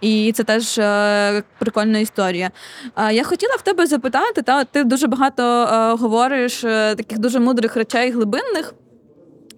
І 0.01 0.33
це 0.33 0.45
теж 0.45 0.79
е, 0.79 1.43
прикольна 1.59 1.99
історія. 1.99 2.51
Е, 2.97 3.15
я 3.15 3.25
хотіла 3.25 3.55
в 3.55 3.63
тебе 3.63 3.87
запитати, 3.87 4.43
та 4.43 4.65
ти 4.65 4.85
дуже 4.85 5.07
багато 5.07 5.43
е, 5.43 5.93
говориш 5.93 6.65
е, 6.65 6.95
таких 6.95 7.19
дуже 7.19 7.41
мудрих 7.41 7.77
речей 7.77 8.11
глибинних. 8.11 8.75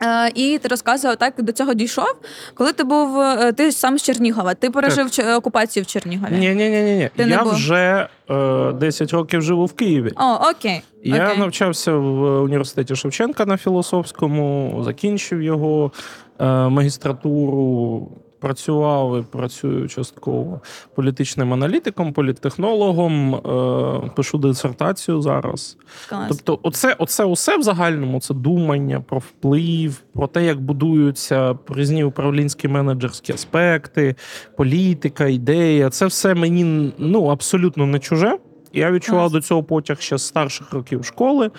Е, 0.02 0.30
І 0.35 0.59
ти 0.62 0.69
розказував 0.69 1.16
так, 1.16 1.35
до 1.38 1.52
цього 1.52 1.75
дійшов. 1.75 2.14
Коли 2.54 2.73
ти 2.73 2.85
був, 2.85 3.21
е, 3.21 3.52
ти 3.52 3.73
сам 3.73 3.99
з 3.99 4.02
Чернігова, 4.02 4.54
ти 4.54 4.71
пережив 4.71 5.11
так. 5.11 5.38
окупацію 5.38 5.83
в 5.83 5.87
Чернігові. 5.87 6.33
Ні, 6.38 6.49
ні, 6.54 6.71
ні, 6.71 6.83
ні. 6.83 7.11
Ти 7.16 7.23
Я 7.23 7.42
був? 7.45 7.52
вже 7.52 8.09
е, 8.30 8.73
10 8.73 9.12
років 9.12 9.42
живу 9.42 9.66
в 9.66 9.73
Києві. 9.73 10.12
О, 10.16 10.50
окей. 10.50 10.83
Я 11.04 11.26
окей. 11.26 11.38
навчався 11.38 11.92
в 11.92 12.42
університеті 12.42 12.97
Шевченка 12.97 13.47
на 13.47 13.57
філософському, 13.57 14.80
закінчив 14.85 15.42
його 15.42 15.92
е, 16.40 16.45
магістратуру. 16.69 18.09
Працював 18.40 19.20
і 19.20 19.23
працюю 19.23 19.88
частково 19.88 20.61
політичним 20.94 21.52
аналітиком, 21.52 22.12
політтехнологом, 22.12 23.35
е, 23.35 24.11
пишу 24.16 24.38
дисертацію 24.38 25.23
зараз. 25.23 25.76
Клас. 26.09 26.28
Тобто, 26.28 26.59
оце, 26.62 26.97
оце 26.99 27.25
усе 27.25 27.56
в 27.56 27.62
загальному 27.62 28.20
це 28.20 28.35
думання 28.35 29.00
про 29.00 29.18
вплив, 29.18 30.02
про 30.12 30.26
те, 30.26 30.44
як 30.44 30.61
будуються 30.61 31.59
різні 31.68 32.04
управлінські 32.04 32.68
менеджерські 32.68 33.32
аспекти, 33.32 34.14
політика, 34.56 35.26
ідея. 35.26 35.90
Це 35.90 36.06
все 36.06 36.35
мені 36.35 36.92
ну, 36.99 37.26
абсолютно 37.26 37.87
не 37.87 37.99
чуже. 37.99 38.38
Я 38.73 38.90
відчував 38.90 39.23
Клас. 39.23 39.32
до 39.32 39.40
цього 39.40 39.62
потяг 39.62 40.00
ще 40.00 40.18
з 40.18 40.26
старших 40.26 40.73
років 40.73 41.04
школи. 41.04 41.50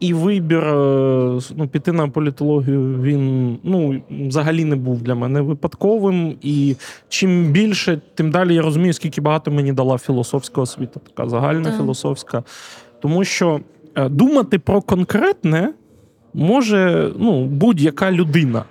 І 0.00 0.14
вибір 0.14 0.64
е, 0.64 1.40
ну, 1.56 1.68
піти 1.72 1.92
на 1.92 2.08
політологію 2.08 3.02
він 3.02 3.56
ну, 3.62 4.02
взагалі 4.10 4.64
не 4.64 4.76
був 4.76 5.02
для 5.02 5.14
мене 5.14 5.40
випадковим. 5.40 6.36
І 6.42 6.76
чим 7.08 7.44
більше, 7.44 8.00
тим 8.14 8.30
далі 8.30 8.54
я 8.54 8.62
розумію, 8.62 8.92
скільки 8.92 9.20
багато 9.20 9.50
мені 9.50 9.72
дала 9.72 9.98
філософська 9.98 10.60
освіта, 10.60 11.00
така 11.14 11.28
загальна 11.28 11.64
Так. 11.64 11.76
філософська. 11.76 12.42
Тому 13.00 13.24
що 13.24 13.60
е, 13.94 14.08
думати 14.08 14.58
про 14.58 14.82
конкретне 14.82 15.72
може 16.34 17.12
ну, 17.18 17.44
будь-яка 17.44 18.12
людина. 18.12 18.64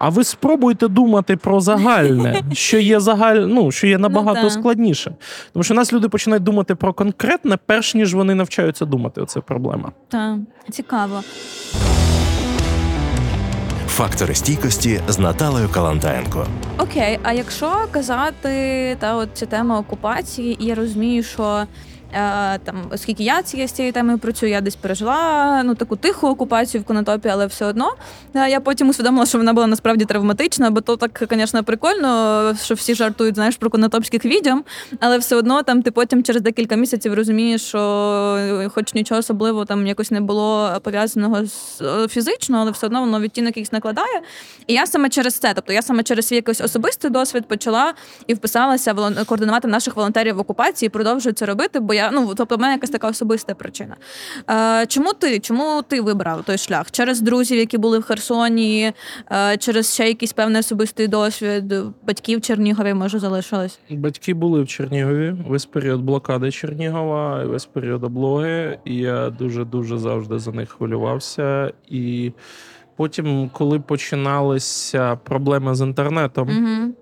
А 0.00 0.08
ви 0.08 0.24
спробуйте 0.24 0.88
думати 0.88 1.36
про 1.36 1.60
загальне, 1.60 2.42
що 2.52 2.78
є 2.78 3.00
загаль... 3.00 3.36
ну, 3.36 3.70
що 3.70 3.86
є 3.86 3.98
набагато 3.98 4.40
Ну, 4.42 4.50
складніше. 4.50 5.12
Тому 5.52 5.62
що 5.62 5.74
у 5.74 5.76
нас 5.76 5.92
люди 5.92 6.08
починають 6.08 6.42
думати 6.44 6.74
про 6.74 6.92
конкретне, 6.92 7.58
перш 7.66 7.94
ніж 7.94 8.14
вони 8.14 8.34
навчаються 8.34 8.84
думати. 8.84 9.20
Оце 9.20 9.40
проблема. 9.40 9.92
Так, 10.08 10.38
цікаво. 10.70 11.22
Фактори 13.88 14.34
стійкості 14.34 15.00
з 15.08 15.18
Наталею 15.18 15.68
Калантаєнко. 15.68 16.46
Окей, 16.78 17.18
а 17.22 17.32
якщо 17.32 17.72
казати 17.90 18.96
та 19.00 19.14
от 19.16 19.28
ця 19.32 19.46
тема 19.46 19.78
окупації, 19.78 20.62
і 20.62 20.66
я 20.66 20.74
розумію, 20.74 21.22
що 21.22 21.64
там, 22.64 22.76
оскільки 22.90 23.22
я 23.22 23.42
цією 23.42 23.68
з 23.68 23.72
цією 23.72 23.92
темою 23.92 24.18
працюю, 24.18 24.52
я 24.52 24.60
десь 24.60 24.76
пережила 24.76 25.62
ну 25.64 25.74
таку 25.74 25.96
тиху 25.96 26.28
окупацію 26.28 26.80
в 26.80 26.84
конотопі, 26.84 27.28
але 27.28 27.46
все 27.46 27.66
одно 27.66 27.94
е, 28.34 28.50
я 28.50 28.60
потім 28.60 28.88
усвідомила, 28.88 29.26
що 29.26 29.38
вона 29.38 29.52
була 29.52 29.66
насправді 29.66 30.04
травматична, 30.04 30.70
бо 30.70 30.80
то 30.80 30.96
так, 30.96 31.22
звісно, 31.30 31.64
прикольно, 31.64 32.54
що 32.62 32.74
всі 32.74 32.94
жартують 32.94 33.34
знаєш, 33.34 33.56
про 33.56 33.70
конотопських 33.70 34.24
відьом, 34.24 34.64
але 35.00 35.18
все 35.18 35.36
одно 35.36 35.62
там 35.62 35.82
ти 35.82 35.90
потім 35.90 36.22
через 36.22 36.42
декілька 36.42 36.76
місяців 36.76 37.14
розумієш, 37.14 37.62
що 37.62 37.78
е, 38.38 38.68
хоч 38.68 38.94
нічого 38.94 39.18
особливого 39.18 39.64
там 39.64 39.86
якось 39.86 40.10
не 40.10 40.20
було 40.20 40.80
пов'язаного 40.82 41.46
з 41.46 41.82
фізично, 42.08 42.58
але 42.58 42.70
все 42.70 42.86
одно 42.86 43.00
воно 43.00 43.20
відтінок 43.20 43.48
якийсь 43.48 43.72
накладає. 43.72 44.20
І 44.66 44.74
я 44.74 44.86
саме 44.86 45.08
через 45.08 45.34
це, 45.34 45.52
тобто 45.54 45.72
я 45.72 45.82
саме 45.82 46.02
через 46.02 46.26
свій 46.26 46.36
якийсь 46.36 46.60
особистий 46.60 47.10
досвід 47.10 47.48
почала 47.48 47.94
і 48.26 48.34
вписалася 48.34 48.94
координувати 49.26 49.68
наших 49.68 49.96
волонтерів 49.96 50.36
в 50.36 50.38
окупації, 50.38 50.86
і 50.86 50.90
продовжую 50.90 51.34
це 51.34 51.46
робити. 51.46 51.80
бо 51.80 51.94
я 52.00 52.10
ну 52.10 52.34
тобто 52.36 52.56
в 52.56 52.60
мене 52.60 52.72
якась 52.72 52.90
така 52.90 53.08
особиста 53.08 53.54
причина. 53.54 53.96
Е, 54.50 54.86
Чому 54.86 55.12
ти? 55.12 55.40
Чому 55.40 55.82
ти 55.88 56.00
вибрав 56.00 56.44
той 56.44 56.58
шлях? 56.58 56.90
Через 56.90 57.20
друзів, 57.20 57.58
які 57.58 57.78
були 57.78 57.98
в 57.98 58.02
Херсоні, 58.02 58.92
е, 59.32 59.56
через 59.56 59.94
ще 59.94 60.08
якийсь 60.08 60.32
певний 60.32 60.60
особистий 60.60 61.08
досвід, 61.08 61.74
батьків 62.06 62.38
в 62.38 62.42
Чернігові, 62.42 62.94
може, 62.94 63.18
залишилось? 63.18 63.78
Батьки 63.90 64.34
були 64.34 64.62
в 64.62 64.66
Чернігові 64.66 65.36
весь 65.48 65.66
період 65.66 66.00
блокади 66.00 66.50
Чернігова, 66.50 67.44
весь 67.44 67.66
період 67.66 68.04
облоги, 68.04 68.78
і 68.84 68.96
я 68.96 69.30
дуже 69.30 69.64
дуже 69.64 69.98
завжди 69.98 70.38
за 70.38 70.52
них 70.52 70.70
хвилювався. 70.70 71.72
І 71.88 72.32
потім, 72.96 73.50
коли 73.52 73.80
починалися 73.80 75.16
проблеми 75.16 75.74
з 75.74 75.80
інтернетом. 75.80 76.48
Угу 76.48 76.94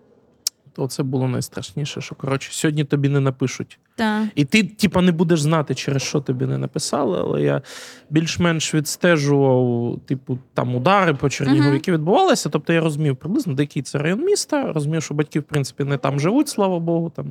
то 0.79 0.87
це 0.87 1.03
було 1.03 1.29
найстрашніше, 1.29 2.01
що 2.01 2.15
коротше 2.15 2.53
сьогодні 2.53 2.85
тобі 2.85 3.09
не 3.09 3.21
напишуть. 3.21 3.79
Так. 3.97 4.29
І 4.35 4.45
ти, 4.45 4.63
типа, 4.63 5.03
не 5.03 5.13
будеш 5.13 5.41
знати, 5.41 5.75
через 5.75 6.03
що 6.03 6.21
тобі 6.21 6.47
не 6.47 6.59
написали, 6.59 7.19
але 7.21 7.43
я 7.43 7.63
більш-менш 8.11 8.75
відстежував, 8.75 9.99
типу, 10.07 10.39
там 10.55 10.75
удари 10.75 11.15
по 11.15 11.31
Чернігові, 11.31 11.69
uh-huh. 11.69 11.75
які 11.75 11.93
відбувалися. 11.93 12.49
Тобто 12.49 12.73
я 12.73 12.81
розумів 12.81 13.17
приблизно, 13.17 13.55
де 13.55 13.63
який 13.63 13.83
це 13.83 13.99
район 13.99 14.25
міста, 14.25 14.73
розумів, 14.73 15.03
що 15.03 15.15
батьки, 15.15 15.41
в 15.41 15.43
принципі, 15.43 15.85
не 15.85 15.97
там 15.97 16.21
живуть, 16.21 16.49
слава 16.49 16.79
Богу. 16.79 17.13
Там. 17.17 17.27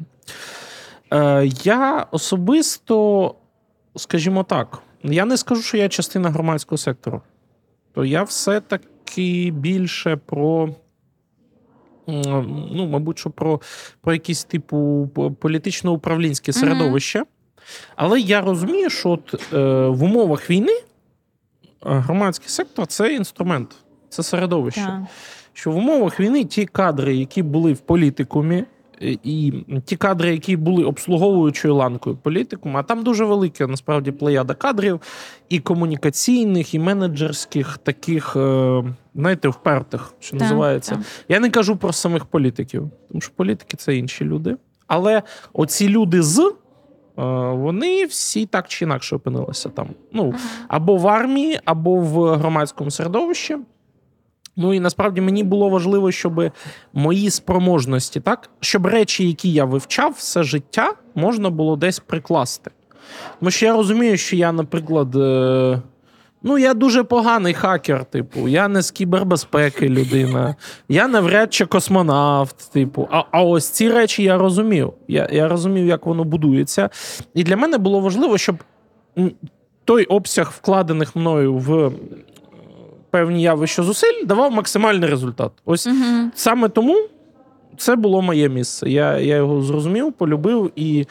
Е, 1.14 1.50
Я 1.64 2.08
особисто, 2.12 3.36
скажімо 3.96 4.44
так, 4.44 4.80
я 5.04 5.26
не 5.26 5.38
скажу, 5.38 5.62
що 5.62 5.78
я 5.78 5.90
частина 5.90 6.30
громадського 6.30 6.78
сектору. 6.78 7.22
То 7.94 8.06
я 8.06 8.24
все-таки 8.24 9.52
більше 9.52 10.16
про 10.16 10.70
ну, 12.08 12.88
мабуть, 12.92 13.20
що 13.20 13.30
про 13.30 13.62
про 14.02 14.14
якісь 14.14 14.44
типу 14.44 15.10
політично-управлінське 15.40 16.54
середовище. 16.54 17.24
Але 17.96 18.20
я 18.20 18.42
розумію, 18.42 18.90
що 18.90 19.10
от, 19.10 19.54
е, 19.54 19.88
в 19.88 20.04
умовах 20.04 20.50
війни 20.50 20.74
е, 20.74 20.84
громадський 21.82 22.50
сектор 22.50 22.88
це 22.88 23.14
інструмент, 23.14 23.76
це 24.10 24.24
середовище. 24.24 24.82
Так. 24.82 25.02
Що 25.54 25.72
в 25.72 25.76
умовах 25.76 26.20
війни 26.20 26.46
ті 26.46 26.66
кадри, 26.66 27.16
які 27.16 27.44
були 27.44 27.74
в 27.74 27.80
політикумі, 27.80 28.64
і 29.02 29.66
ті 29.86 29.96
кадри, 29.96 30.32
які 30.32 30.56
були 30.56 30.84
обслуговуючою 30.84 31.76
ланкою 31.76 32.16
політикуму, 32.16 32.78
а 32.78 32.84
там 32.84 33.04
дуже 33.04 33.26
велика 33.26 33.68
насправді 33.68 34.12
плеяда 34.12 34.54
кадрів, 34.54 35.02
і 35.50 35.60
комунікаційних, 35.60 36.74
і 36.74 36.80
менеджерських, 36.80 37.78
таких, 37.78 38.36
е, 38.36 38.84
знаєте, 39.16 39.48
впертих, 39.48 40.14
що 40.20 40.32
так, 40.32 40.42
називається. 40.42 40.96
Так. 40.96 41.04
Я 41.30 41.40
не 41.40 41.50
кажу 41.50 41.76
про 41.76 41.94
самих 41.94 42.26
політиків, 42.26 42.90
тому 43.10 43.22
що 43.22 43.32
політики 43.36 43.78
це 43.78 43.96
інші 43.96 44.26
люди. 44.26 44.58
Але 44.88 45.24
оці 45.54 45.90
люди 45.90 46.22
з. 46.22 46.40
Е, 46.40 46.54
вони 47.52 48.06
всі 48.06 48.46
так 48.46 48.68
чи 48.68 48.86
інакше 48.86 49.16
опинилися 49.16 49.70
там. 49.70 49.90
Ну 50.14 50.34
або 50.68 50.98
в 50.98 51.08
армії, 51.08 51.60
або 51.66 51.96
в 51.96 52.36
громадському 52.36 52.92
середовищі. 52.92 53.58
Ну 54.58 54.74
і 54.74 54.80
насправді 54.80 55.22
мені 55.22 55.44
було 55.44 55.70
важливо, 55.70 56.12
щоб 56.12 56.52
мої 56.94 57.30
спроможності, 57.30 58.20
так, 58.20 58.50
щоб 58.60 58.86
речі, 58.86 59.28
які 59.28 59.52
я 59.54 59.66
вивчав 59.66 60.14
все 60.18 60.44
життя, 60.44 60.94
можна 61.16 61.50
було 61.50 61.76
десь 61.76 62.00
прикласти. 62.00 62.72
Тому 63.40 63.52
що 63.52 63.66
я 63.66 63.74
розумію, 63.74 64.18
що 64.18 64.36
я, 64.36 64.52
наприклад, 64.52 65.16
е, 65.16 65.82
ну, 66.44 66.58
я 66.58 66.74
дуже 66.74 67.04
поганий 67.04 67.54
хакер, 67.54 68.06
типу, 68.06 68.48
я 68.48 68.68
не 68.68 68.82
з 68.82 68.92
кібербезпеки 68.92 69.90
людина, 69.90 70.56
я 70.90 71.08
навряд 71.08 71.54
чи 71.54 71.66
космонавт, 71.66 72.72
типу. 72.72 73.08
А 73.12 73.24
а 73.32 73.44
ось 73.44 73.70
ці 73.70 73.92
речі 73.92 74.24
я 74.24 74.38
розумів. 74.38 74.94
Я, 75.08 75.30
Я 75.32 75.48
розумів, 75.48 75.86
як 75.86 76.06
воно 76.06 76.24
будується. 76.24 76.90
І 77.34 77.44
для 77.44 77.58
мене 77.58 77.78
було 77.78 78.00
важливо, 78.00 78.38
щоб. 78.38 78.56
Той 79.86 80.06
обсяг 80.06 80.54
вкладених 80.56 81.16
мною 81.16 81.54
в 81.54 81.92
певні 83.12 83.42
явища 83.42 83.84
зусиль 83.84 84.26
давав 84.26 84.52
максимальний 84.52 85.10
результат. 85.10 85.52
Ось 85.66 85.88
угу. 85.88 86.32
саме 86.36 86.70
тому 86.70 87.08
це 87.78 87.96
було 87.96 88.22
моє 88.22 88.50
місце. 88.50 88.90
Я 88.90 89.20
я 89.20 89.36
його 89.36 89.62
зрозумів, 89.62 90.14
полюбив, 90.14 90.72
і 90.76 91.06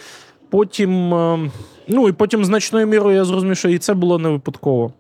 потім, 0.50 1.14
е, 1.14 1.50
ну 1.88 2.08
і 2.08 2.12
потім 2.12 2.44
значною 2.44 2.86
мірою 2.86 3.16
я 3.16 3.24
зрозумів, 3.24 3.56
що 3.56 3.68
і 3.68 3.78
це 3.78 3.94
було 3.94 4.18
не 4.18 4.28
випадково. 4.28 4.92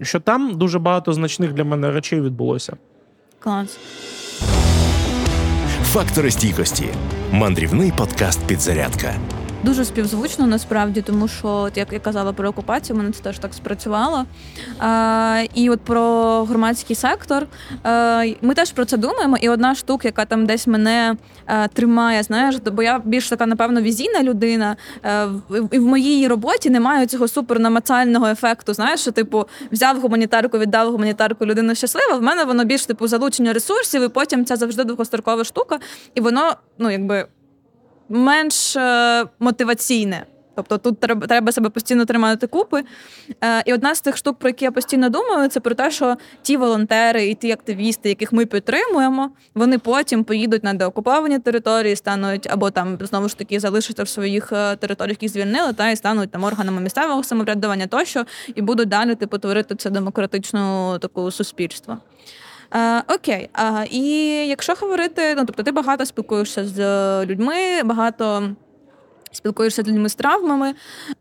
Що 0.00 0.20
там 0.20 0.54
дуже 0.54 0.78
багато 0.78 1.12
значних 1.12 1.52
для 1.52 1.64
мене 1.64 1.90
речей 1.90 2.20
відбулося. 2.20 2.76
Клас. 3.38 3.78
Фактори 5.82 6.30
стійкості. 6.30 6.84
Мандрівний 7.32 7.92
подкаст 7.96 8.46
Підзарядка 8.46 9.14
дуже 9.64 9.84
співзвучно 9.84 10.46
насправді, 10.46 11.02
тому 11.02 11.28
що, 11.28 11.48
от 11.48 11.76
як 11.76 11.92
я 11.92 11.98
казала 11.98 12.32
про 12.32 12.48
окупацію, 12.48 12.96
мене 12.96 13.10
це 13.10 13.22
теж 13.22 13.38
так 13.38 13.54
спрацювало. 13.54 14.24
А, 14.78 15.42
І 15.54 15.70
от 15.70 15.80
про 15.80 16.44
громадський 16.44 16.96
сектор 16.96 17.46
а, 17.82 18.24
ми 18.42 18.54
теж 18.54 18.72
про 18.72 18.84
це 18.84 18.96
думаємо. 18.96 19.36
І 19.36 19.48
одна 19.48 19.74
штука, 19.74 20.08
яка 20.08 20.24
там 20.24 20.46
десь 20.46 20.66
мене 20.66 21.16
а, 21.46 21.68
тримає, 21.68 22.22
знаєш, 22.22 22.56
бо 22.72 22.82
я 22.82 23.00
більш 23.04 23.28
така, 23.28 23.46
напевно, 23.46 23.80
візійна 23.80 24.22
людина, 24.22 24.76
а, 25.02 25.28
і 25.72 25.78
в 25.78 25.86
моїй 25.86 26.28
роботі 26.28 26.70
немає 26.70 27.06
цього 27.06 27.28
супернамацального 27.28 28.26
ефекту. 28.26 28.74
Знаєш, 28.74 29.00
що 29.00 29.12
типу 29.12 29.46
взяв 29.72 30.00
гуманітарку, 30.00 30.58
віддав 30.58 30.92
гуманітарку, 30.92 31.46
людина 31.46 31.74
щаслива. 31.74 32.16
В 32.16 32.22
мене 32.22 32.44
воно 32.44 32.64
більш 32.64 32.86
типу 32.86 33.06
залучення 33.08 33.52
ресурсів, 33.52 34.02
і 34.02 34.08
потім 34.08 34.44
це 34.44 34.56
завжди 34.56 34.84
довгострокова 34.84 35.44
штука, 35.44 35.78
і 36.14 36.20
воно, 36.20 36.56
ну 36.78 36.90
якби 36.90 37.26
менш 38.14 38.76
е, 38.76 39.24
мотиваційне. 39.38 40.26
Тобто 40.56 40.78
тут 40.78 41.00
треба 41.00 41.26
треба 41.26 41.52
себе 41.52 41.70
постійно 41.70 42.04
тримати 42.04 42.46
купи. 42.46 42.82
Е, 43.44 43.62
І 43.66 43.74
одна 43.74 43.94
з 43.94 44.00
тих 44.00 44.16
штук, 44.16 44.38
про 44.38 44.48
які 44.48 44.64
я 44.64 44.70
постійно 44.70 45.08
думаю, 45.08 45.48
це 45.48 45.60
про 45.60 45.74
те, 45.74 45.90
що 45.90 46.16
ті 46.42 46.56
волонтери 46.56 47.26
і 47.26 47.34
ті 47.34 47.52
активісти, 47.52 48.08
яких 48.08 48.32
ми 48.32 48.46
підтримуємо, 48.46 49.30
вони 49.54 49.78
потім 49.78 50.24
поїдуть 50.24 50.64
на 50.64 50.74
деокуповані 50.74 51.38
території, 51.38 51.96
стануть 51.96 52.46
або 52.50 52.70
там 52.70 52.98
знову 53.00 53.28
ж 53.28 53.38
таки 53.38 53.60
залишаться 53.60 54.02
в 54.02 54.08
своїх 54.08 54.52
е, 54.52 54.76
територіях, 54.76 55.16
які 55.22 55.28
звільнили, 55.28 55.72
та 55.72 55.90
і 55.90 55.96
стануть 55.96 56.30
там 56.30 56.44
органами 56.44 56.80
місцевого 56.80 57.24
самоврядування 57.24 57.86
тощо, 57.86 58.24
і 58.54 58.62
будуть 58.62 58.88
далі 58.88 59.14
типу 59.14 59.38
творити 59.38 59.74
це 59.74 59.90
демократичну 59.90 60.98
таку 60.98 61.30
суспільство. 61.30 61.98
Е, 62.76 63.02
Окей, 63.14 63.48
а, 63.52 63.84
і 63.90 64.00
якщо 64.48 64.74
говорити, 64.80 65.34
ну 65.34 65.44
тобто 65.44 65.62
ти 65.62 65.72
багато 65.72 66.06
спілкуєшся 66.06 66.64
з 66.64 66.80
людьми, 67.26 67.82
багато. 67.84 68.50
Спілкуєшся 69.32 69.82
з 69.82 69.88
людьми 69.88 70.08
з 70.08 70.14
травмами. 70.14 70.74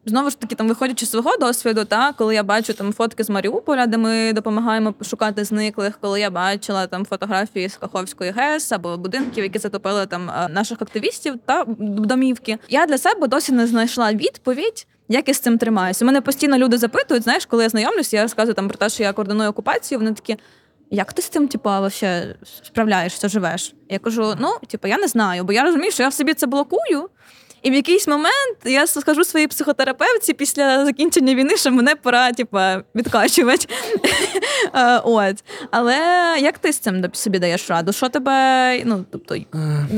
Знову 0.05 0.29
ж 0.29 0.39
таки, 0.39 0.55
там, 0.55 0.67
виходячи 0.67 1.05
з 1.05 1.09
свого 1.09 1.37
досвіду, 1.37 1.85
та, 1.85 2.13
коли 2.13 2.35
я 2.35 2.43
бачу 2.43 2.73
там 2.73 2.93
фотки 2.93 3.23
з 3.23 3.29
Маріуполя, 3.29 3.85
де 3.85 3.97
ми 3.97 4.33
допомагаємо 4.33 4.93
шукати 5.01 5.43
зниклих, 5.43 5.97
коли 6.01 6.19
я 6.19 6.29
бачила 6.29 6.87
там 6.87 7.05
фотографії 7.05 7.69
з 7.69 7.77
Каховської 7.77 8.31
ГЕС 8.31 8.71
або 8.71 8.97
будинків, 8.97 9.43
які 9.43 9.59
затопили 9.59 10.05
там 10.05 10.29
е, 10.29 10.49
наших 10.49 10.81
активістів 10.81 11.35
та 11.45 11.65
домівки, 11.79 12.57
я 12.69 12.85
для 12.85 12.97
себе 12.97 13.27
досі 13.27 13.51
не 13.51 13.67
знайшла 13.67 14.13
відповідь. 14.13 14.87
Як 15.09 15.27
я 15.27 15.33
з 15.33 15.39
цим 15.39 15.57
тримаюся? 15.57 16.05
Мене 16.05 16.21
постійно 16.21 16.57
люди 16.57 16.77
запитують, 16.77 17.23
знаєш, 17.23 17.45
коли 17.45 17.63
я 17.63 17.69
знайомлюся, 17.69 18.17
я 18.17 18.23
розказую 18.23 18.53
там 18.53 18.67
про 18.67 18.77
те, 18.77 18.89
що 18.89 19.03
я 19.03 19.13
координую 19.13 19.49
окупацію. 19.49 19.99
Вони 19.99 20.13
такі, 20.13 20.37
як 20.93 21.13
ти 21.13 21.21
з 21.21 21.29
цим, 21.29 21.47
типу, 21.47 21.69
вообще 21.69 22.35
справляєшся, 22.63 23.27
живеш? 23.27 23.73
Я 23.89 23.99
кажу: 23.99 24.33
ну, 24.39 24.57
типу, 24.67 24.87
я 24.87 24.97
не 24.97 25.07
знаю, 25.07 25.43
бо 25.43 25.53
я 25.53 25.63
розумію, 25.63 25.91
що 25.91 26.03
я 26.03 26.09
в 26.09 26.13
собі 26.13 26.33
це 26.33 26.47
блокую. 26.47 27.09
І 27.61 27.71
в 27.71 27.73
якийсь 27.73 28.07
момент 28.07 28.57
я 28.65 28.87
скажу 28.87 29.23
своїй 29.23 29.47
психотерапевті 29.47 30.33
після 30.33 30.85
закінчення 30.85 31.35
війни, 31.35 31.57
що 31.57 31.71
мене 31.71 31.95
пора, 31.95 32.31
типу, 32.31 32.57
відкачувати. 32.95 33.67
От. 35.03 35.43
Але 35.71 35.97
як 36.39 36.57
ти 36.57 36.73
з 36.73 36.79
цим 36.79 37.09
собі 37.13 37.39
даєш 37.39 37.69
раду? 37.69 37.93
Що 37.93 38.09
тебе, 38.09 38.81
ну, 38.85 39.05
тобто, 39.11 39.35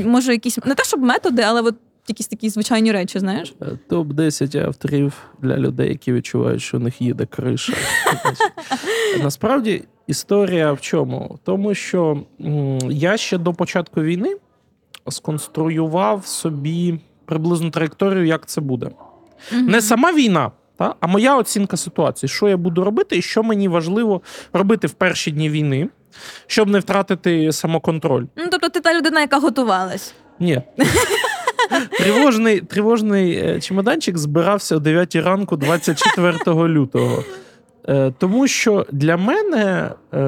може, 0.04 0.32
якісь 0.32 0.58
не 0.64 0.74
те, 0.74 0.84
щоб 0.84 1.00
методи, 1.00 1.42
але 1.42 1.60
от 1.60 1.74
якісь 2.08 2.28
такі 2.28 2.48
звичайні 2.48 2.92
речі, 2.92 3.18
знаєш? 3.18 3.54
Е, 3.62 3.66
Топ 3.88 4.08
10 4.08 4.54
авторів 4.54 5.12
для 5.42 5.56
людей, 5.56 5.88
які 5.88 6.12
відчувають, 6.12 6.62
що 6.62 6.76
у 6.76 6.80
них 6.80 7.00
їде 7.00 7.26
криша. 7.26 7.72
Насправді 9.22 9.84
історія 10.06 10.72
в 10.72 10.80
чому? 10.80 11.38
В 11.42 11.46
тому, 11.46 11.74
що 11.74 12.20
я 12.90 13.16
ще 13.16 13.38
до 13.38 13.52
початку 13.54 14.02
війни 14.02 14.36
сконструював 15.08 16.26
собі 16.26 17.00
приблизну 17.24 17.70
траєкторію, 17.70 18.24
як 18.26 18.46
це 18.46 18.60
буде. 18.60 18.90
Не 19.52 19.80
сама 19.80 20.12
війна, 20.12 20.50
та, 20.76 20.94
а 21.00 21.06
моя 21.06 21.36
оцінка 21.36 21.76
ситуації, 21.76 22.30
що 22.30 22.48
я 22.48 22.56
буду 22.56 22.84
робити, 22.84 23.16
і 23.16 23.22
що 23.22 23.42
мені 23.42 23.68
важливо 23.68 24.20
робити 24.52 24.86
в 24.86 24.92
перші 24.92 25.30
дні 25.30 25.50
війни, 25.50 25.88
щоб 26.46 26.68
не 26.68 26.78
втратити 26.78 27.52
самоконтроль. 27.52 28.24
Ну, 28.36 28.48
тобто, 28.50 28.68
ти 28.68 28.80
та 28.80 28.98
людина, 28.98 29.20
яка 29.20 29.38
готувалась? 29.38 30.14
Ні. 30.40 30.62
Тривожний 31.98 32.60
тривожний 32.60 33.36
е, 33.36 33.60
чемоданчик 33.60 34.18
збирався 34.18 34.76
о 34.76 34.78
9 34.78 35.16
ранку, 35.16 35.56
24 35.56 36.68
лютого. 36.68 37.24
Е, 37.88 38.12
тому 38.18 38.46
що 38.46 38.86
для 38.92 39.16
мене, 39.16 39.90
е, 40.14 40.18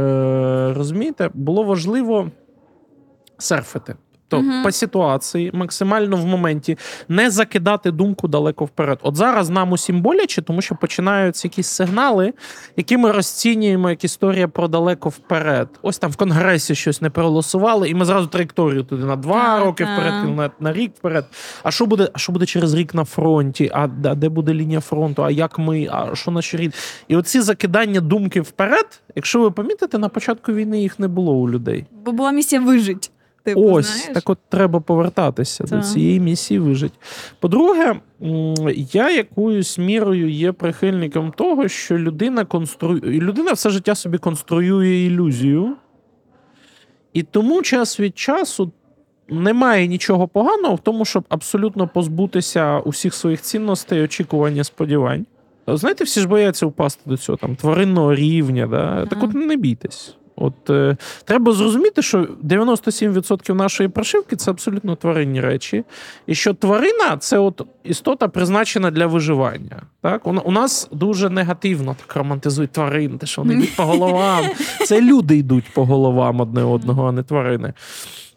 розумієте, 0.76 1.30
було 1.34 1.62
важливо 1.62 2.30
серфити. 3.38 3.94
То 4.28 4.38
угу. 4.38 4.52
по 4.64 4.72
ситуації, 4.72 5.50
максимально 5.54 6.16
в 6.16 6.26
моменті 6.26 6.78
не 7.08 7.30
закидати 7.30 7.90
думку 7.90 8.28
далеко 8.28 8.64
вперед. 8.64 8.98
От 9.02 9.16
зараз 9.16 9.50
нам 9.50 9.72
усім 9.72 10.02
боляче, 10.02 10.42
тому 10.42 10.62
що 10.62 10.74
починаються 10.74 11.48
якісь 11.48 11.66
сигнали, 11.66 12.32
які 12.76 12.96
ми 12.96 13.12
розцінюємо 13.12 13.90
як 13.90 14.04
історія 14.04 14.48
про 14.48 14.68
далеко 14.68 15.08
вперед. 15.08 15.68
Ось 15.82 15.98
там 15.98 16.10
в 16.10 16.16
конгресі 16.16 16.74
щось 16.74 17.02
не 17.02 17.10
проголосували, 17.10 17.88
і 17.88 17.94
ми 17.94 18.04
зразу 18.04 18.26
траєкторію 18.26 18.82
туди 18.82 19.04
на 19.04 19.16
два 19.16 19.40
а, 19.40 19.64
роки 19.64 19.84
вперед, 19.84 20.36
на, 20.36 20.50
на 20.60 20.72
рік 20.72 20.92
вперед. 20.98 21.24
А 21.62 21.70
що 21.70 21.86
буде? 21.86 22.08
А 22.12 22.18
що 22.18 22.32
буде 22.32 22.46
через 22.46 22.74
рік 22.74 22.94
на 22.94 23.04
фронті? 23.04 23.70
А 23.74 23.86
де 23.86 24.28
буде 24.28 24.54
лінія 24.54 24.80
фронту? 24.80 25.24
А 25.24 25.30
як 25.30 25.58
ми? 25.58 25.88
А 25.92 26.14
що 26.14 26.30
наші 26.30 26.56
рід? 26.56 26.74
І 27.08 27.16
оці 27.16 27.40
закидання 27.40 28.00
думки 28.00 28.40
вперед, 28.40 29.00
якщо 29.16 29.40
ви 29.40 29.50
помітите, 29.50 29.98
на 29.98 30.08
початку 30.08 30.52
війни 30.52 30.80
їх 30.80 30.98
не 30.98 31.08
було 31.08 31.32
у 31.32 31.50
людей. 31.50 31.86
Бо 32.04 32.12
була 32.12 32.30
місія 32.30 32.60
вижить. 32.60 33.10
Типу, 33.54 33.70
Ось 33.70 33.86
знаєш? 33.86 34.14
так 34.14 34.30
от 34.30 34.38
треба 34.48 34.80
повертатися 34.80 35.64
так. 35.64 35.78
до 35.78 35.86
цієї 35.86 36.20
місії 36.20 36.60
вижить. 36.60 36.92
По-друге, 37.40 38.00
я 38.76 39.10
якоюсь 39.10 39.78
мірою 39.78 40.30
є 40.30 40.52
прихильником 40.52 41.32
того, 41.36 41.68
що 41.68 41.98
людина 41.98 42.44
конструює 42.44 43.00
людина 43.20 43.52
все 43.52 43.70
життя 43.70 43.94
собі 43.94 44.18
конструює 44.18 44.96
ілюзію, 44.96 45.76
і 47.12 47.22
тому 47.22 47.62
час 47.62 48.00
від 48.00 48.18
часу. 48.18 48.72
Немає 49.30 49.86
нічого 49.86 50.28
поганого 50.28 50.74
в 50.74 50.80
тому, 50.80 51.04
щоб 51.04 51.24
абсолютно 51.28 51.88
позбутися 51.88 52.78
усіх 52.78 53.14
своїх 53.14 53.42
цінностей, 53.42 54.02
очікувань, 54.02 54.64
сподівань. 54.64 55.26
Знаєте, 55.66 56.04
всі 56.04 56.20
ж 56.20 56.28
бояться 56.28 56.66
впасти 56.66 57.02
до 57.06 57.16
цього 57.16 57.38
там 57.38 57.56
тваринного 57.56 58.14
рівня. 58.14 58.66
Да? 58.66 59.06
Так 59.06 59.22
от 59.22 59.34
не 59.34 59.56
бійтесь. 59.56 60.16
От 60.40 60.70
е, 60.70 60.96
треба 61.24 61.52
зрозуміти, 61.52 62.02
що 62.02 62.28
97% 62.44 63.54
нашої 63.54 63.88
прошивки 63.88 64.36
це 64.36 64.50
абсолютно 64.50 64.96
тваринні 64.96 65.40
речі, 65.40 65.84
і 66.26 66.34
що 66.34 66.54
тварина 66.54 67.16
це 67.18 67.38
от 67.38 67.62
істота 67.84 68.28
призначена 68.28 68.90
для 68.90 69.06
виживання. 69.06 69.82
Так, 70.02 70.26
у, 70.26 70.30
у 70.30 70.50
нас 70.50 70.88
дуже 70.92 71.30
негативно 71.30 71.96
так 72.06 72.16
романтизують 72.16 72.70
тварин, 72.70 73.18
те, 73.18 73.26
що 73.26 73.42
вони 73.42 73.54
йдуть 73.54 73.76
по 73.76 73.82
головам. 73.82 74.44
Це 74.86 75.00
люди 75.00 75.36
йдуть 75.36 75.64
по 75.74 75.84
головам 75.84 76.40
одне 76.40 76.64
одного, 76.64 77.08
а 77.08 77.12
не 77.12 77.22
тварини. 77.22 77.72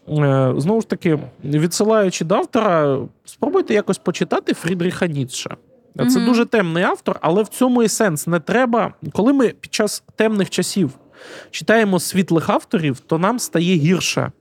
Е, 0.10 0.54
знову 0.58 0.82
ж 0.82 0.88
таки, 0.88 1.20
відсилаючи 1.44 2.26
до 2.26 2.36
автора, 2.36 2.98
спробуйте 3.26 3.74
якось 3.74 3.98
почитати 3.98 4.54
Фрідріха 4.54 5.08
Ніцше. 5.08 5.56
Це 5.98 6.04
mm-hmm. 6.04 6.26
дуже 6.26 6.46
темний 6.46 6.84
автор, 6.84 7.18
але 7.22 7.44
в 7.44 7.48
цьому 7.48 7.84
і 7.84 7.88
сенс 7.88 8.28
не 8.28 8.40
треба, 8.40 8.94
коли 9.12 9.34
ми 9.34 9.50
під 9.50 9.74
час 9.74 10.04
темних 10.16 10.50
часів 10.50 10.92
читаємо 11.52 12.00
світлих 12.00 12.50
авторів, 12.50 13.00
то 13.00 13.18
нам 13.18 13.40
стає 13.40 13.76
гірше. 13.76 14.32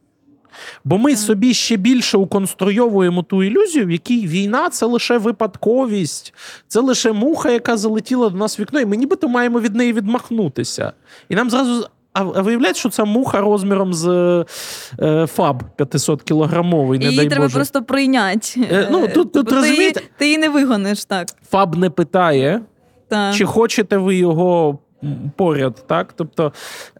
Бо 0.85 0.99
ми 0.99 1.17
собі 1.17 1.55
ще 1.55 1.77
більше 1.77 2.19
уконструйовуємо 2.19 3.23
ту 3.23 3.43
ілюзію, 3.43 3.87
в 3.87 3.91
якій 3.91 4.27
війна 4.27 4.71
це 4.71 4.87
лише 4.87 5.19
випадковість, 5.19 6.35
це 6.69 6.81
лише 6.81 7.13
муха, 7.13 7.51
яка 7.51 7.77
залетіла 7.77 8.29
до 8.29 8.37
нас 8.37 8.59
в 8.59 8.63
вікно, 8.63 8.81
і 8.81 8.87
ми 8.87 8.97
нібито 8.97 9.29
маємо 9.29 9.61
від 9.61 9.75
неї 9.75 9.93
відмахнутися. 9.93 10.93
І 11.29 11.35
нам 11.35 11.51
зразу. 11.51 11.89
А 12.13 12.23
виявляється, 12.23 12.81
що 12.81 12.89
це 12.89 13.05
муха 13.05 13.41
розміром 13.41 13.95
з 13.95 14.09
е, 15.01 15.27
фаб 15.27 15.63
500 15.77 16.23
кілограмовий. 16.23 16.99
Не 16.99 17.05
її 17.05 17.17
дай 17.17 17.29
треба 17.29 17.45
Боже. 17.45 17.55
просто 17.55 17.83
прийняти. 17.83 18.69
Е, 18.73 18.89
ну, 18.91 19.09
тут, 19.09 19.33
тут, 19.33 19.49
ти, 19.49 19.55
розумієте? 19.55 20.03
ти 20.19 20.25
її 20.25 20.39
не 20.39 20.49
вигониш, 20.49 21.05
так. 21.05 21.29
Фаб 21.51 21.77
не 21.77 21.91
питає, 21.91 22.61
так. 23.09 23.35
чи 23.35 23.45
хочете 23.45 23.97
ви 23.97 24.17
його 24.17 24.79
поряд. 25.37 25.85
Так? 25.87 26.13
Тобто 26.17 26.53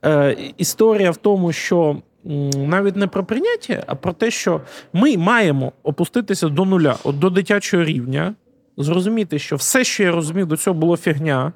е, 0.05 0.37
історія 0.57 1.11
в 1.11 1.17
тому, 1.17 1.53
що. 1.53 1.97
Навіть 2.57 2.97
не 2.97 3.07
про 3.07 3.25
прийняття, 3.25 3.85
а 3.87 3.95
про 3.95 4.13
те, 4.13 4.31
що 4.31 4.61
ми 4.93 5.17
маємо 5.17 5.73
опуститися 5.83 6.49
до 6.49 6.65
нуля, 6.65 6.97
от 7.05 7.19
до 7.19 7.31
дитячого 7.31 7.85
рівня, 7.85 8.35
зрозуміти, 8.77 9.39
що 9.39 9.57
все, 9.57 9.85
що 9.85 10.03
я 10.03 10.13
розумів, 10.13 10.47
до 10.47 10.57
цього 10.57 10.75
було 10.75 10.97
фігня. 10.97 11.53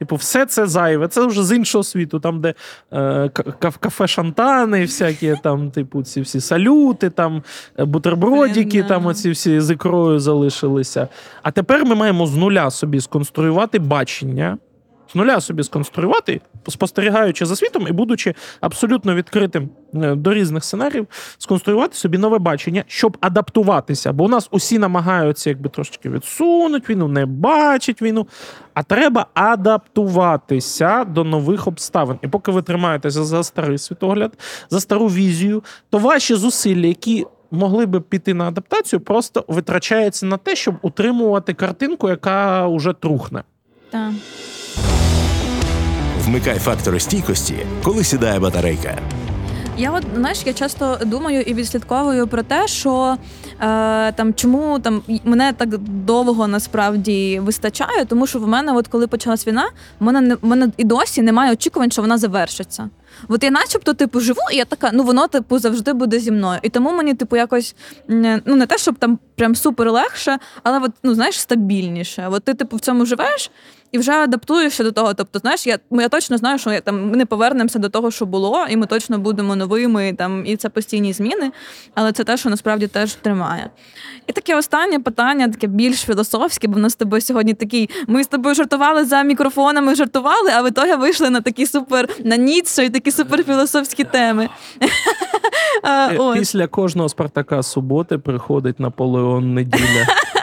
Типу, 0.00 0.16
все 0.16 0.46
це 0.46 0.66
зайве, 0.66 1.08
це 1.08 1.26
вже 1.26 1.44
з 1.44 1.56
іншого 1.56 1.84
світу, 1.84 2.20
там, 2.20 2.40
де 2.40 2.54
е, 2.92 3.28
кафе 3.58 4.06
Шантани, 4.06 4.82
всякі 4.82 5.36
там, 5.42 5.70
типу, 5.70 6.02
ці 6.02 6.20
всі 6.20 6.40
салюти, 6.40 7.10
там, 7.10 7.42
е, 7.78 7.84
бутербродики, 7.84 8.82
там 8.82 9.06
оці 9.06 9.30
всі 9.30 9.60
з 9.60 9.70
ікрою 9.70 10.18
залишилися. 10.18 11.08
А 11.42 11.50
тепер 11.50 11.84
ми 11.84 11.94
маємо 11.94 12.26
з 12.26 12.36
нуля 12.36 12.70
собі 12.70 13.00
сконструювати 13.00 13.78
бачення 13.78 14.58
з 15.12 15.14
нуля 15.14 15.40
собі 15.40 15.62
сконструювати, 15.62 16.40
спостерігаючи 16.68 17.46
за 17.46 17.56
світом 17.56 17.88
і 17.88 17.92
будучи 17.92 18.34
абсолютно 18.60 19.14
відкритим 19.14 19.68
е, 19.94 20.14
до 20.14 20.34
різних 20.34 20.64
сценаріїв, 20.64 21.06
сконструювати 21.38 21.96
собі 21.96 22.18
нове 22.18 22.38
бачення, 22.38 22.84
щоб 22.86 23.16
адаптуватися. 23.20 24.12
Бо 24.12 24.24
у 24.24 24.28
нас 24.28 24.48
усі 24.50 24.78
намагаються 24.78 25.50
якби 25.50 25.68
трошки 25.68 26.10
відсунути 26.10 26.92
війну, 26.92 27.08
не 27.08 27.26
бачить 27.26 28.02
війну. 28.02 28.26
А 28.74 28.82
треба 28.82 29.26
адаптуватися 29.34 31.04
до 31.04 31.24
нових 31.24 31.66
обставин. 31.66 32.18
І 32.22 32.28
поки 32.28 32.52
ви 32.52 32.62
тримаєтеся 32.62 33.24
за 33.24 33.42
старий 33.42 33.78
світогляд, 33.78 34.32
за 34.70 34.80
стару 34.80 35.06
візію, 35.06 35.62
то 35.90 35.98
ваші 35.98 36.34
зусилля, 36.34 36.86
які 36.86 37.26
могли 37.50 37.86
би 37.86 38.00
піти 38.00 38.34
на 38.34 38.48
адаптацію, 38.48 39.00
просто 39.00 39.44
витрачаються 39.48 40.26
на 40.26 40.36
те, 40.36 40.56
щоб 40.56 40.74
утримувати 40.82 41.54
картинку, 41.54 42.08
яка 42.08 42.66
вже 42.68 42.92
трухне. 42.92 43.42
Так. 43.90 44.12
Вмикай 46.30 46.58
фактори 46.58 47.00
стійкості, 47.00 47.66
коли 47.82 48.04
сідає 48.04 48.38
батарейка. 48.38 48.98
Я 49.78 49.90
от 49.90 50.04
знаєш, 50.14 50.42
я 50.46 50.52
часто 50.52 50.98
думаю 51.06 51.40
і 51.40 51.54
відслідковую 51.54 52.26
про 52.26 52.42
те, 52.42 52.68
що 52.68 53.16
е, 53.60 54.12
там 54.12 54.34
чому 54.34 54.78
там 54.78 55.02
мене 55.24 55.52
так 55.52 55.78
довго 55.78 56.48
насправді 56.48 57.40
вистачає, 57.40 58.04
тому 58.04 58.26
що 58.26 58.38
в 58.38 58.48
мене, 58.48 58.72
от 58.72 58.88
коли 58.88 59.06
почалась 59.06 59.46
війна, 59.46 59.70
в 60.00 60.04
мене 60.04 60.20
не 60.20 60.34
в 60.34 60.44
мене 60.44 60.68
і 60.76 60.84
досі 60.84 61.22
немає 61.22 61.52
очікувань, 61.52 61.90
що 61.90 62.02
вона 62.02 62.18
завершиться. 62.18 62.90
От 63.28 63.44
я, 63.44 63.50
начебто, 63.50 63.94
типу, 63.94 64.20
живу, 64.20 64.40
і 64.52 64.56
я 64.56 64.64
така, 64.64 64.90
ну 64.92 65.02
воно 65.02 65.28
типу 65.28 65.58
завжди 65.58 65.92
буде 65.92 66.18
зі 66.18 66.30
мною. 66.30 66.60
І 66.62 66.68
тому 66.68 66.92
мені, 66.92 67.14
типу, 67.14 67.36
якось 67.36 67.74
ну 68.08 68.56
не 68.56 68.66
те, 68.66 68.78
щоб 68.78 68.94
там 68.98 69.18
прям 69.36 69.54
супер 69.54 69.92
легше, 69.92 70.38
але 70.62 70.78
от, 70.78 70.92
ну 71.02 71.14
знаєш, 71.14 71.40
стабільніше. 71.40 72.28
От 72.30 72.44
ти, 72.44 72.54
типу, 72.54 72.76
в 72.76 72.80
цьому 72.80 73.06
живеш 73.06 73.50
і 73.92 73.98
вже 73.98 74.12
адаптуєшся 74.12 74.84
до 74.84 74.92
того. 74.92 75.14
Тобто, 75.14 75.38
знаєш, 75.38 75.66
я 75.66 75.78
я 75.90 76.08
точно 76.08 76.36
знаю, 76.36 76.58
що 76.58 76.70
я 76.72 76.80
там 76.80 77.10
ми 77.10 77.16
не 77.16 77.26
повернемося 77.26 77.78
до 77.78 77.88
того, 77.88 78.10
що 78.10 78.26
було, 78.26 78.66
і 78.70 78.76
ми 78.76 78.86
точно 78.86 79.18
будемо 79.18 79.56
новими. 79.56 80.14
Там 80.18 80.46
і 80.46 80.56
це 80.56 80.68
постійні 80.68 81.12
зміни, 81.12 81.52
але 81.94 82.12
це 82.12 82.24
те, 82.24 82.36
що 82.36 82.50
насправді 82.50 82.86
теж 82.86 83.14
тримає. 83.14 83.70
І 84.26 84.32
таке 84.32 84.56
останнє 84.56 85.00
питання, 85.00 85.48
таке 85.48 85.66
більш 85.66 86.00
філософське, 86.00 86.68
бо 86.68 86.74
в 86.74 86.78
нас 86.78 86.92
з 86.92 86.96
тобою 86.96 87.22
сьогодні 87.22 87.54
такий. 87.54 87.90
Ми 88.06 88.24
з 88.24 88.26
тобою 88.26 88.54
жартували 88.54 89.04
за 89.04 89.22
мікрофонами, 89.22 89.94
жартували, 89.94 90.50
а 90.56 90.62
в 90.62 90.68
ітогі 90.68 90.94
вийшли 90.94 91.30
на 91.30 91.40
такі 91.40 91.66
супер 91.66 92.08
на 92.24 92.36
Ніцше 92.36 92.84
і 92.84 92.90
такі 92.90 93.10
суперфілософські 93.10 94.04
теми. 94.04 94.48
Е, 95.84 96.34
після 96.34 96.66
кожного 96.66 97.08
Спартака 97.08 97.62
суботи 97.62 98.18
приходить 98.18 98.80
Наполеон 98.80 99.54
неділя. 99.54 100.06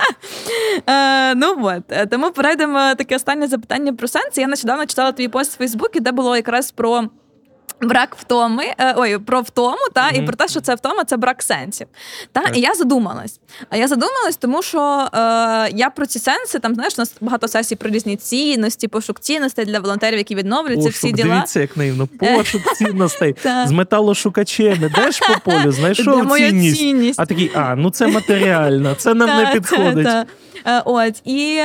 Е, 0.90 1.36
Ну 1.36 1.56
от 1.62 1.84
е, 1.90 2.06
тому 2.06 2.32
перейдемо 2.32 2.96
таке 2.98 3.16
останнє 3.16 3.48
запитання 3.48 3.94
про 3.94 4.08
сенс. 4.08 4.38
Я 4.38 4.48
нещодавно 4.48 4.86
читала 4.86 5.12
твій 5.12 5.28
пост 5.28 5.54
в 5.54 5.58
Фейсбуці, 5.58 6.00
де 6.00 6.12
було 6.12 6.36
якраз 6.36 6.72
про. 6.72 7.10
Брак 7.82 8.16
втоми, 8.20 8.63
е, 8.78 8.94
ой, 8.98 9.18
про 9.18 9.42
втому, 9.42 9.78
та 9.94 10.08
Мгм. 10.08 10.16
і 10.16 10.26
про 10.26 10.36
те, 10.36 10.48
що 10.48 10.60
це 10.60 10.76
втома, 10.76 11.04
це 11.04 11.18
брак 11.18 11.44
сенсів. 11.44 11.88
Та 12.32 12.42
Так. 12.42 12.58
і 12.58 12.60
я 12.62 12.74
задумалась. 12.74 13.40
А 13.70 13.78
я 13.78 13.88
задумалась, 13.88 14.38
тому 14.38 14.63
що 14.63 14.80
е, 15.13 15.20
я 15.74 15.90
про 15.96 16.06
ці 16.06 16.20
сенси 16.20 16.60
там 16.60 16.76
знаєш, 16.76 16.94
у 16.98 17.02
нас 17.02 17.13
багато 17.22 17.48
сесій 17.48 17.76
про 17.76 17.90
різні 17.90 18.16
цінності, 18.16 18.88
пошук 18.88 19.20
цінностей 19.20 19.66
для 19.66 19.80
волонтерів, 19.80 20.18
які 20.18 20.36
відновлюються, 20.36 20.90
всі 20.90 21.12
діла. 21.12 21.34
дивіться, 21.36 21.60
як 21.60 21.78
наївно. 21.78 22.08
Пошук 22.08 22.62
цінностей. 22.76 23.36
З 23.66 23.72
металошукачем 23.72 24.84
ідеш 24.84 25.20
по 25.20 25.52
полю, 25.52 25.72
знайшов 25.72 26.38
цінність. 26.38 26.78
цінність? 26.78 27.20
А 27.20 27.26
такий, 27.26 27.52
а, 27.56 27.76
ну 27.76 27.90
це 27.90 28.08
матеріально, 28.08 28.96
це 28.96 29.13
нам 29.13 29.44
не 29.44 29.52
підходить. 29.52 30.08
Е, 30.66 30.82
От 30.86 31.22
і 31.26 31.60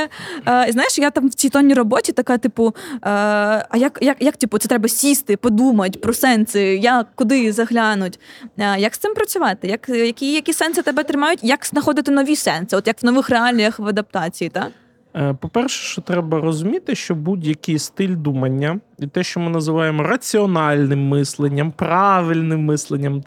е, 0.49 0.67
знаєш, 0.69 0.99
я 0.99 1.11
там 1.11 1.29
в 1.29 1.35
цій 1.35 1.49
тонній 1.49 1.75
роботі 1.75 2.13
така, 2.13 2.39
типу, 2.39 2.75
е, 2.93 2.99
а 3.03 3.77
як, 3.77 3.99
як, 4.03 4.17
як 4.21 4.37
типу, 4.37 4.59
це 4.59 4.69
треба 4.69 4.89
сісти, 4.89 5.37
подумати 5.37 5.99
про 6.03 6.15
сенси, 6.15 6.61
як 6.77 7.07
куди 7.15 7.53
заглянуть? 7.53 8.21
Е, 8.59 8.81
як 8.81 8.95
з 8.95 8.99
цим 8.99 9.15
працювати? 9.15 9.69
Як, 9.69 9.89
які, 9.89 10.35
які 10.35 10.53
сенси 10.53 10.83
тебе 10.83 11.05
тримають? 11.05 11.41
Як 11.43 11.67
знаходити 11.67 12.11
нові 12.11 12.37
сенси? 12.37 12.77
От 12.77 12.87
як 12.87 13.03
в 13.03 13.07
нових 13.07 13.31
реаліях 13.31 13.79
в 13.79 13.87
адаптації, 13.87 14.51
так? 14.51 14.73
Е, 15.17 15.35
По-перше, 15.41 15.83
що 15.83 16.03
треба 16.03 16.41
розуміти, 16.41 16.95
що 16.95 17.15
будь-який 17.15 17.79
стиль 17.79 18.17
думання 18.17 18.81
і 18.99 19.07
те, 19.07 19.23
що 19.23 19.41
ми 19.41 19.51
називаємо 19.51 20.03
раціональним 20.03 21.09
мисленням, 21.09 21.73
правильним 21.73 22.65
мисленням 22.65 23.23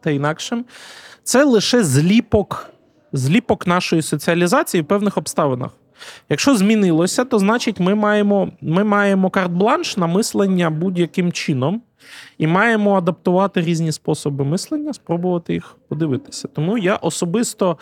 та, 0.00 0.10
інакшим, 0.10 0.64
це 1.22 1.44
лише 1.44 1.84
зліпок, 1.84 2.70
зліпок 3.12 3.66
нашої 3.66 4.02
соціалізації 4.02 4.82
в 4.82 4.86
певних 4.86 5.16
обставинах. 5.16 5.70
Якщо 6.28 6.56
змінилося, 6.56 7.24
то 7.24 7.38
значить 7.38 7.80
ми 7.80 7.94
маємо, 7.94 8.48
ми 8.60 8.84
маємо 8.84 9.28
карт-бланш 9.28 9.98
на 9.98 10.06
мислення 10.06 10.70
будь-яким 10.70 11.32
чином 11.32 11.82
і 12.38 12.46
маємо 12.46 12.94
адаптувати 12.94 13.60
різні 13.60 13.92
способи 13.92 14.44
мислення, 14.44 14.92
спробувати 14.92 15.52
їх 15.52 15.76
подивитися. 15.88 16.48
Тому 16.48 16.78
я 16.78 16.96
особисто 16.96 17.78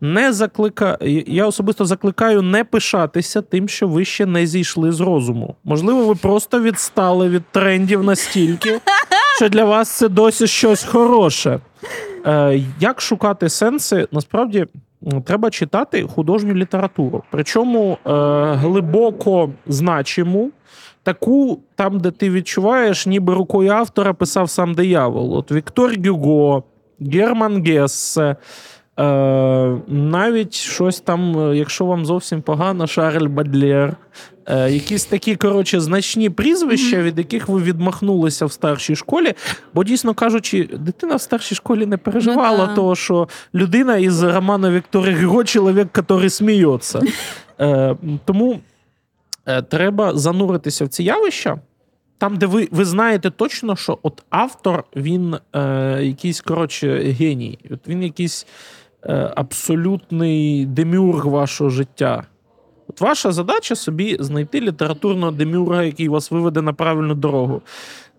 не 0.00 0.32
заклика... 0.32 0.98
я 1.26 1.46
особисто 1.46 1.84
закликаю 1.84 2.42
не 2.42 2.64
пишатися 2.64 3.42
тим, 3.42 3.68
що 3.68 3.88
ви 3.88 4.04
ще 4.04 4.26
не 4.26 4.46
зійшли 4.46 4.92
з 4.92 5.00
розуму. 5.00 5.56
Можливо, 5.64 6.04
ви 6.04 6.14
просто 6.14 6.60
відстали 6.60 7.28
від 7.28 7.42
трендів 7.50 8.04
настільки, 8.04 8.80
що 9.36 9.48
для 9.48 9.64
вас 9.64 9.88
це 9.88 10.08
досі 10.08 10.46
щось 10.46 10.84
хороше. 10.84 11.60
Е, 12.26 12.62
як 12.80 13.00
шукати 13.00 13.48
сенси? 13.48 14.08
Насправді 14.12 14.66
треба 15.24 15.50
читати 15.50 16.06
художню 16.14 16.54
літературу. 16.54 17.22
Причому 17.30 17.98
е, 18.06 18.10
глибоко 18.54 19.50
значиму, 19.66 20.50
таку, 21.02 21.60
там, 21.76 22.00
де 22.00 22.10
ти 22.10 22.30
відчуваєш, 22.30 23.06
ніби 23.06 23.34
рукою 23.34 23.70
автора 23.70 24.12
писав 24.14 24.50
сам 24.50 24.74
диявол. 24.74 25.36
От 25.36 25.52
Віктор 25.52 25.92
Гюго, 26.04 26.62
Герман 27.00 27.64
Гессе. 27.64 28.36
Е, 28.98 29.76
навіть 29.88 30.54
щось 30.54 31.00
там, 31.00 31.38
е, 31.50 31.56
якщо 31.56 31.84
вам 31.84 32.06
зовсім 32.06 32.42
погано, 32.42 32.86
Шарль 32.86 33.26
Бадлер. 33.26 33.96
Е, 34.46 34.70
якісь 34.70 35.04
такі, 35.04 35.36
коротше, 35.36 35.80
значні 35.80 36.30
прізвища, 36.30 37.02
від 37.02 37.18
яких 37.18 37.48
ви 37.48 37.62
відмахнулися 37.62 38.46
в 38.46 38.52
старшій 38.52 38.96
школі. 38.96 39.34
Бо, 39.74 39.84
дійсно 39.84 40.14
кажучи, 40.14 40.68
дитина 40.78 41.16
в 41.16 41.20
старшій 41.20 41.54
школі 41.54 41.86
не 41.86 41.96
переживала 41.96 42.58
Ну 42.58 42.66
да. 42.66 42.74
того, 42.74 42.96
що 42.96 43.28
людина 43.54 43.96
із 43.96 44.22
роману 44.22 44.70
Віктора 44.70 45.14
Гюго 45.14 45.44
чоловік, 45.44 45.88
який 46.08 46.30
сміється. 46.30 47.00
Е, 47.60 47.96
тому 48.24 48.60
е, 49.46 49.62
треба 49.62 50.16
зануритися 50.16 50.84
в 50.84 50.88
ці 50.88 51.02
явища. 51.02 51.60
Там, 52.18 52.36
де 52.36 52.46
ви, 52.46 52.68
ви 52.70 52.84
знаєте 52.84 53.30
точно, 53.30 53.76
що 53.76 53.98
от 54.02 54.22
автор 54.30 54.84
він 54.96 55.36
е, 55.52 55.98
якийсь 56.02 56.40
коротше 56.40 56.98
геній. 56.98 57.58
От 57.70 57.88
він 57.88 58.02
якийсь 58.02 58.46
е, 59.04 59.32
абсолютний 59.36 60.66
демюрг 60.66 61.26
вашого 61.26 61.70
життя. 61.70 62.24
От 62.92 63.00
ваша 63.00 63.32
задача 63.32 63.74
собі 63.74 64.16
знайти 64.20 64.60
літературного 64.60 65.32
демюрга, 65.32 65.82
який 65.82 66.08
вас 66.08 66.30
виведе 66.30 66.62
на 66.62 66.72
правильну 66.72 67.14
дорогу. 67.14 67.62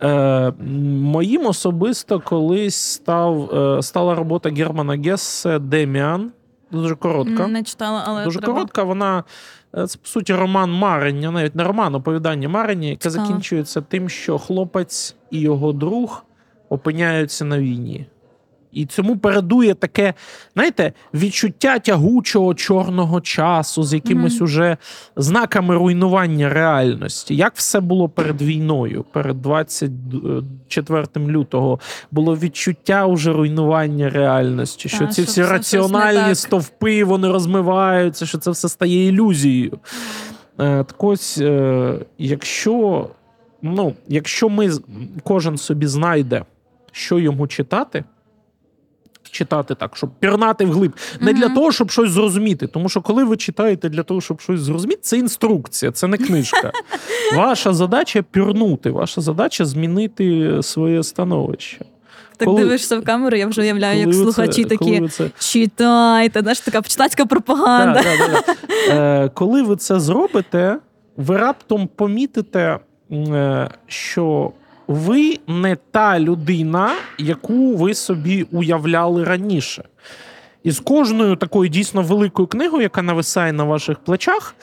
Е, 0.02 0.54
моїм 1.02 1.46
особисто 1.46 2.20
колись 2.20 2.76
став, 2.76 3.56
е, 3.56 3.82
стала 3.82 4.16
робота 4.16 4.50
Германа 4.50 4.98
Гессе 4.98 5.60
Деміан. 5.60 6.32
Дуже 6.72 6.96
коротка. 6.96 7.48
Не 7.48 7.64
читала, 7.64 8.04
але 8.08 8.24
Дуже 8.24 8.40
треба. 8.40 8.54
коротка. 8.54 8.84
Вона 8.84 9.24
е, 9.78 9.88
це 9.88 9.98
по 9.98 10.08
суті 10.08 10.34
роман 10.34 10.72
Марення, 10.72 11.32
навіть 11.32 11.56
не 11.56 11.64
роман, 11.64 11.96
оповідання 11.96 12.50
Марення, 12.50 12.88
яке 12.88 13.10
закінчується 13.10 13.82
тим, 13.82 14.10
що 14.10 14.38
хлопець 14.38 15.16
і 15.32 15.40
його 15.40 15.74
друг 15.74 16.26
опиняються 16.70 17.46
на 17.46 17.60
війні. 17.60 18.06
І 18.74 18.86
цьому 18.86 19.18
передує 19.18 19.74
таке, 19.74 20.14
знаєте, 20.54 20.94
відчуття 21.14 21.80
тягучого 21.80 22.54
чорного 22.54 23.22
часу 23.22 23.84
з 23.84 23.94
якимись 23.94 24.36
Мгм. 24.36 24.44
уже 24.44 24.78
знаками 25.16 25.76
руйнування 25.76 26.50
реальності. 26.50 27.36
Як 27.36 27.54
все 27.56 27.80
було 27.80 28.10
перед 28.10 28.42
війною, 28.42 29.06
перед 29.12 29.42
24 29.42 31.08
лютого, 31.28 31.80
було 32.12 32.36
відчуття 32.36 33.06
уже 33.06 33.34
руйнування 33.34 34.10
реальності, 34.10 34.90
що 34.90 35.00
Та, 35.00 35.08
ці 35.08 35.22
всі 35.22 35.42
все 35.42 35.52
раціональні 35.52 36.36
стовпи 36.36 37.04
вони 37.04 37.28
розмиваються, 37.32 38.26
що 38.26 38.38
це 38.38 38.52
все 38.52 38.70
стає 38.70 39.08
ілюзією. 39.08 39.80
Е, 40.60 40.84
Так 40.84 41.04
ось, 41.04 41.38
е, 41.38 42.00
якщо, 42.18 43.08
ну, 43.62 43.94
якщо 44.08 44.50
ми 44.50 44.72
кожен 45.24 45.58
собі 45.58 45.88
знайде, 45.88 46.46
що 46.92 47.20
йому 47.20 47.48
читати. 47.48 48.04
Читати 49.34 49.76
так, 49.76 49.98
щоб 49.98 50.10
пірнати 50.19 50.65
вглиб. 50.65 50.93
Не 51.19 51.34
для 51.34 51.50
того, 51.50 51.72
щоб 51.72 51.91
щось 51.91 52.10
зрозуміти. 52.12 52.67
Тому 52.67 52.89
що 52.89 53.02
коли 53.02 53.24
ви 53.24 53.38
читаєте 53.38 53.89
для 53.89 54.04
того, 54.04 54.22
щоб 54.22 54.41
щось 54.41 54.60
зрозуміти, 54.60 55.00
це 55.02 55.17
інструкція, 55.17 55.91
це 55.91 56.08
не 56.08 56.17
книжка. 56.17 56.72
Ваша 57.36 57.74
задача 57.74 58.22
пірнути, 58.32 58.91
ваша 58.91 59.22
задача 59.22 59.65
змінити 59.65 60.58
своє 60.63 61.04
становище. 61.04 61.86
Так 62.38 62.46
Коли- 62.46 62.62
дивишся 62.63 63.00
в 63.00 63.04
камеру, 63.04 63.38
я 63.38 63.48
вже 63.48 63.62
уявляю, 63.62 64.00
як 64.00 64.12
Коли 64.12 64.24
слухачі 64.24 64.63
це- 64.63 64.69
такі 64.69 65.08
це- 65.08 65.30
читайте, 65.39 66.39
знаєш, 66.39 66.60
така 66.60 66.82
читацька 66.82 67.26
пропаганда. 67.26 68.04
Да, 68.04 68.17
да, 68.17 68.28
да, 68.28 68.43
да. 68.88 69.24
Е, 69.24 69.30
коли 69.34 69.62
ви 69.63 69.76
це 69.76 70.00
зробите, 70.00 70.78
ви 71.17 71.38
раптом 71.38 71.89
помітите, 71.96 72.80
е, 73.12 73.69
що 73.88 74.52
ви 74.88 75.39
не 75.48 75.78
та 75.91 76.19
людина, 76.19 76.91
яку 77.17 77.76
ви 77.76 77.93
собі 77.93 78.46
уявляли 78.52 79.24
раніше. 79.24 79.84
І 80.63 80.72
з 80.72 80.80
кожною 80.80 81.36
такою 81.36 81.69
дійсно 81.69 82.02
великою 82.02 82.48
книгою, 82.48 82.84
яка 82.84 83.02
нависає 83.02 83.54
на 83.54 83.63
ваших 83.63 84.00
плечах, 84.00 84.56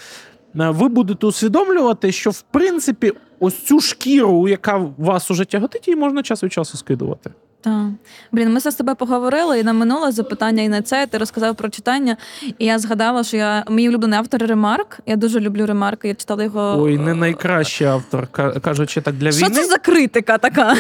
е, 0.61 0.70
ви 0.70 0.88
будете 0.88 1.26
усвідомлювати, 1.26 2.12
що 2.12 2.30
в 2.30 2.40
принципі 2.40 3.12
ось 3.40 3.62
цю 3.64 3.80
шкіру, 3.80 4.48
яка 4.48 4.87
вас 4.98 5.30
уже 5.30 5.44
тяготить, 5.44 5.88
її 5.88 5.96
можна 5.96 6.22
час 6.22 6.44
від 6.44 6.52
часу 6.52 6.76
скидувати. 6.76 7.30
Так. 7.61 7.87
Блін, 8.33 8.53
ми 8.53 8.61
з 8.61 8.75
тобою 8.75 8.96
поговорили 8.96 9.61
і 9.61 9.62
на 9.64 9.73
минуле 9.73 10.12
запитання, 10.12 10.62
і 10.62 10.68
на 10.68 10.83
це 10.83 11.07
ти 11.07 11.18
розказав 11.18 11.57
про 11.57 11.68
читання. 11.68 12.16
І 12.59 12.64
я 12.64 12.79
згадала, 12.79 13.25
що 13.25 13.37
я 13.37 13.64
мій 13.70 13.88
улюблений 13.88 14.18
автор 14.18 14.42
Ремарк. 14.46 14.99
Я 15.07 15.16
дуже 15.16 15.40
люблю 15.40 15.66
Ремарка. 15.66 16.09
Я 16.09 16.14
читала 16.14 16.44
його. 16.44 16.83
Ой, 16.83 16.99
не 16.99 17.14
найкращий 17.14 17.87
автор, 17.87 18.27
кажучи 18.62 19.01
так, 19.01 19.14
для 19.14 19.31
війни. 19.31 19.46
Що 19.46 19.51
це 19.51 19.66
за 19.66 19.77
критика 19.77 20.38
така? 20.38 20.75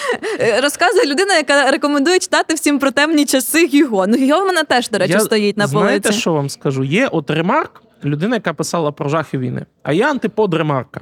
Розказує 0.62 1.06
людина, 1.06 1.34
яка 1.34 1.70
рекомендує 1.70 2.18
читати 2.18 2.54
всім 2.54 2.78
про 2.78 2.90
темні 2.90 3.24
часи 3.24 3.66
Гюго. 3.66 4.06
Ну, 4.06 4.16
Гіго 4.16 4.42
в 4.42 4.46
мене 4.46 4.62
теж, 4.64 4.90
до 4.90 4.98
речі, 4.98 5.12
Я- 5.12 5.20
стоїть 5.20 5.56
на 5.56 5.66
Знаєте, 5.66 6.12
що 6.12 6.32
вам 6.32 6.50
скажу? 6.50 6.84
Є 6.84 7.08
от 7.12 7.30
Ремарк, 7.30 7.82
людина, 8.04 8.36
яка 8.36 8.52
писала 8.52 8.92
про 8.92 9.08
жахи 9.08 9.38
війни. 9.38 9.66
А 9.82 9.92
є 9.92 10.06
антипод 10.06 10.54
Ремарка. 10.54 11.00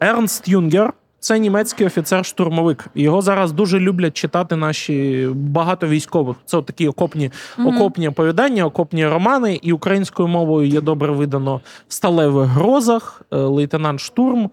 Ернст 0.00 0.48
Юнгер. 0.48 0.92
Це 1.20 1.38
німецький 1.38 1.86
офіцер-штурмовик. 1.86 2.86
Його 2.94 3.22
зараз 3.22 3.52
дуже 3.52 3.80
люблять 3.80 4.16
читати 4.16 4.56
наші 4.56 5.28
багато 5.34 5.86
військових. 5.86 6.36
Це 6.44 6.62
такі 6.62 6.88
окопні, 6.88 7.30
Мгм. 7.58 7.66
окопні 7.76 8.08
оповідання, 8.08 8.64
окопні 8.66 9.06
романи. 9.06 9.58
І 9.62 9.72
українською 9.72 10.28
мовою 10.28 10.68
є 10.68 10.80
добре 10.80 11.12
видано 11.12 11.60
в 11.88 11.94
сталевих 11.94 12.46
грозах, 12.48 13.22
е, 13.32 13.36
лейтенант 13.36 14.00
Штурм. 14.00 14.50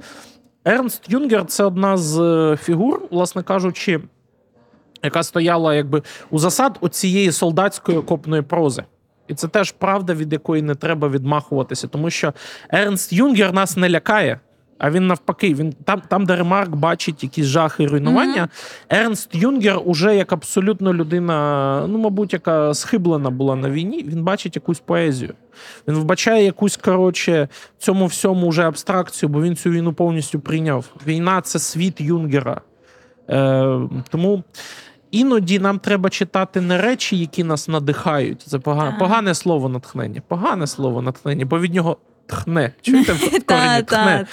Ернст 0.65 1.01
Юнгер 1.09 1.45
це 1.45 1.63
одна 1.63 1.97
з 1.97 2.19
е, 2.21 2.57
фігур, 2.57 3.01
власне 3.11 3.43
кажучи, 3.43 3.99
яка 5.03 5.23
стояла 5.23 5.75
якби 5.75 6.01
у 6.29 6.39
засад 6.39 6.77
оцієї 6.81 7.31
солдатської 7.31 7.97
окопної 7.97 8.41
прози. 8.41 8.83
І 9.27 9.33
це 9.33 9.47
теж 9.47 9.71
правда, 9.71 10.13
від 10.13 10.33
якої 10.33 10.61
не 10.61 10.75
треба 10.75 11.09
відмахуватися, 11.09 11.87
тому 11.87 12.09
що 12.09 12.33
Ернст 12.69 13.13
Юнгер 13.13 13.53
нас 13.53 13.77
не 13.77 13.89
лякає. 13.89 14.39
А 14.77 14.91
він 14.91 15.07
навпаки, 15.07 15.53
він 15.53 15.73
там, 15.83 16.01
там, 16.07 16.25
де 16.25 16.35
Ремарк 16.35 16.75
бачить 16.75 17.23
якісь 17.23 17.45
жахи 17.45 17.83
і 17.83 17.87
руйнування. 17.87 18.47
Ернст 18.89 19.35
Юнгер 19.35 19.79
уже 19.85 20.15
як 20.15 20.33
абсолютно 20.33 20.93
людина, 20.93 21.85
ну, 21.87 21.97
мабуть, 21.97 22.33
яка 22.33 22.73
схиблена 22.73 23.29
була 23.29 23.55
на 23.55 23.69
війні, 23.69 24.03
він 24.07 24.23
бачить 24.23 24.55
якусь 24.55 24.79
поезію. 24.79 25.33
Він 25.87 25.95
вбачає 25.95 26.45
якусь, 26.45 26.77
коротше, 26.77 27.47
цьому 27.77 28.05
всьому 28.05 28.49
вже 28.49 28.63
абстракцію, 28.63 29.29
бо 29.29 29.41
він 29.41 29.55
цю 29.55 29.69
війну 29.69 29.93
повністю 29.93 30.39
прийняв. 30.39 30.85
Війна 31.07 31.41
це 31.41 31.59
світ 31.59 32.01
Юнгера. 32.01 32.61
Е, 33.29 33.79
Тому 34.09 34.43
іноді 35.11 35.59
нам 35.59 35.79
треба 35.79 36.09
читати 36.09 36.61
не 36.61 36.77
речі, 36.77 37.17
які 37.17 37.43
нас 37.43 37.67
надихають. 37.67 38.41
Це 38.41 38.59
погане, 38.59 38.89
Так. 38.89 38.99
погане 38.99 39.33
слово 39.33 39.69
натхнення. 39.69 40.21
Погане 40.27 40.67
слово 40.67 41.01
натхнення, 41.01 41.45
бо 41.45 41.59
від 41.59 41.73
нього 41.73 41.97
тхне. 42.27 42.73
Чуєте 42.81 43.13
в 43.13 43.19
корені 43.45 43.83
тхне. 43.83 44.25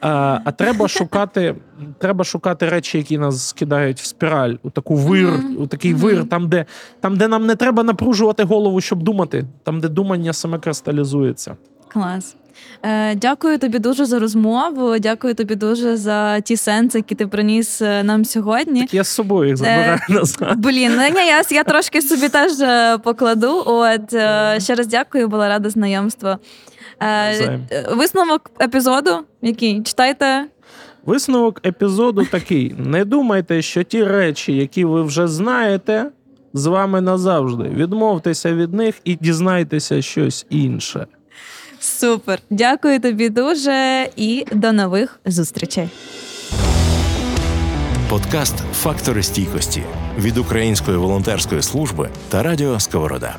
А, 0.00 0.40
а 0.44 0.52
треба 0.52 0.88
шукати, 0.88 1.54
треба 1.98 2.24
шукати 2.24 2.68
речі, 2.68 2.98
які 2.98 3.18
нас 3.18 3.48
скидають 3.48 4.00
в 4.00 4.04
спіраль, 4.04 4.54
у 4.62 4.70
таку 4.70 4.96
вир, 4.96 5.40
у 5.58 5.66
такий 5.66 5.94
вир, 5.94 6.28
там 6.28 6.48
де, 6.48 6.64
там, 7.00 7.16
де 7.16 7.28
нам 7.28 7.46
не 7.46 7.56
треба 7.56 7.82
напружувати 7.82 8.44
голову, 8.44 8.80
щоб 8.80 9.02
думати, 9.02 9.44
там, 9.62 9.80
де 9.80 9.88
думання 9.88 10.32
саме 10.32 10.58
кристалізується. 10.58 11.56
Клас. 11.88 12.36
Е, 12.82 13.14
дякую 13.14 13.58
тобі 13.58 13.78
дуже 13.78 14.04
за 14.04 14.18
розмову. 14.18 14.98
Дякую 14.98 15.34
тобі 15.34 15.54
дуже 15.54 15.96
за 15.96 16.40
ті 16.40 16.56
сенси, 16.56 16.98
які 16.98 17.14
ти 17.14 17.26
приніс 17.26 17.82
е, 17.82 18.02
нам 18.02 18.24
сьогодні. 18.24 18.80
Так 18.80 18.94
я 18.94 19.04
з 19.04 19.08
собою 19.08 19.48
їх 19.48 19.56
забираю 19.56 19.98
назад. 20.08 20.54
Блін, 20.56 20.92
ну 20.96 21.02
ні, 21.02 21.26
я, 21.26 21.42
я 21.50 21.64
трошки 21.64 22.02
собі 22.02 22.28
теж 22.28 22.60
е, 22.60 22.98
покладу. 22.98 23.62
От 23.66 24.12
е, 24.12 24.56
ще 24.60 24.74
раз 24.74 24.86
дякую, 24.86 25.28
була 25.28 25.48
рада 25.48 25.70
знайомству. 25.70 26.36
Е, 27.00 27.58
е, 27.70 27.88
висновок 27.90 28.50
епізоду, 28.62 29.10
який 29.42 29.82
читайте. 29.82 30.46
Висновок 31.06 31.66
епізоду 31.66 32.24
такий: 32.24 32.74
не 32.78 33.04
думайте, 33.04 33.62
що 33.62 33.82
ті 33.82 34.04
речі, 34.04 34.56
які 34.56 34.84
ви 34.84 35.02
вже 35.02 35.28
знаєте, 35.28 36.10
з 36.52 36.66
вами 36.66 37.00
назавжди. 37.00 37.64
Відмовтеся 37.64 38.54
від 38.54 38.74
них 38.74 38.94
і 39.04 39.14
дізнайтеся 39.14 40.02
щось 40.02 40.46
інше. 40.50 41.06
Супер. 41.80 42.38
Дякую 42.50 43.00
тобі 43.00 43.28
дуже 43.28 44.08
і 44.16 44.46
до 44.52 44.72
нових 44.72 45.20
зустрічей. 45.24 45.88
Подкаст 48.08 48.54
Фактори 48.72 49.22
стійкості 49.22 49.82
від 50.18 50.38
Української 50.38 50.96
волонтерської 50.96 51.62
служби 51.62 52.10
та 52.28 52.42
Радіо 52.42 52.80
Сковорода. 52.80 53.36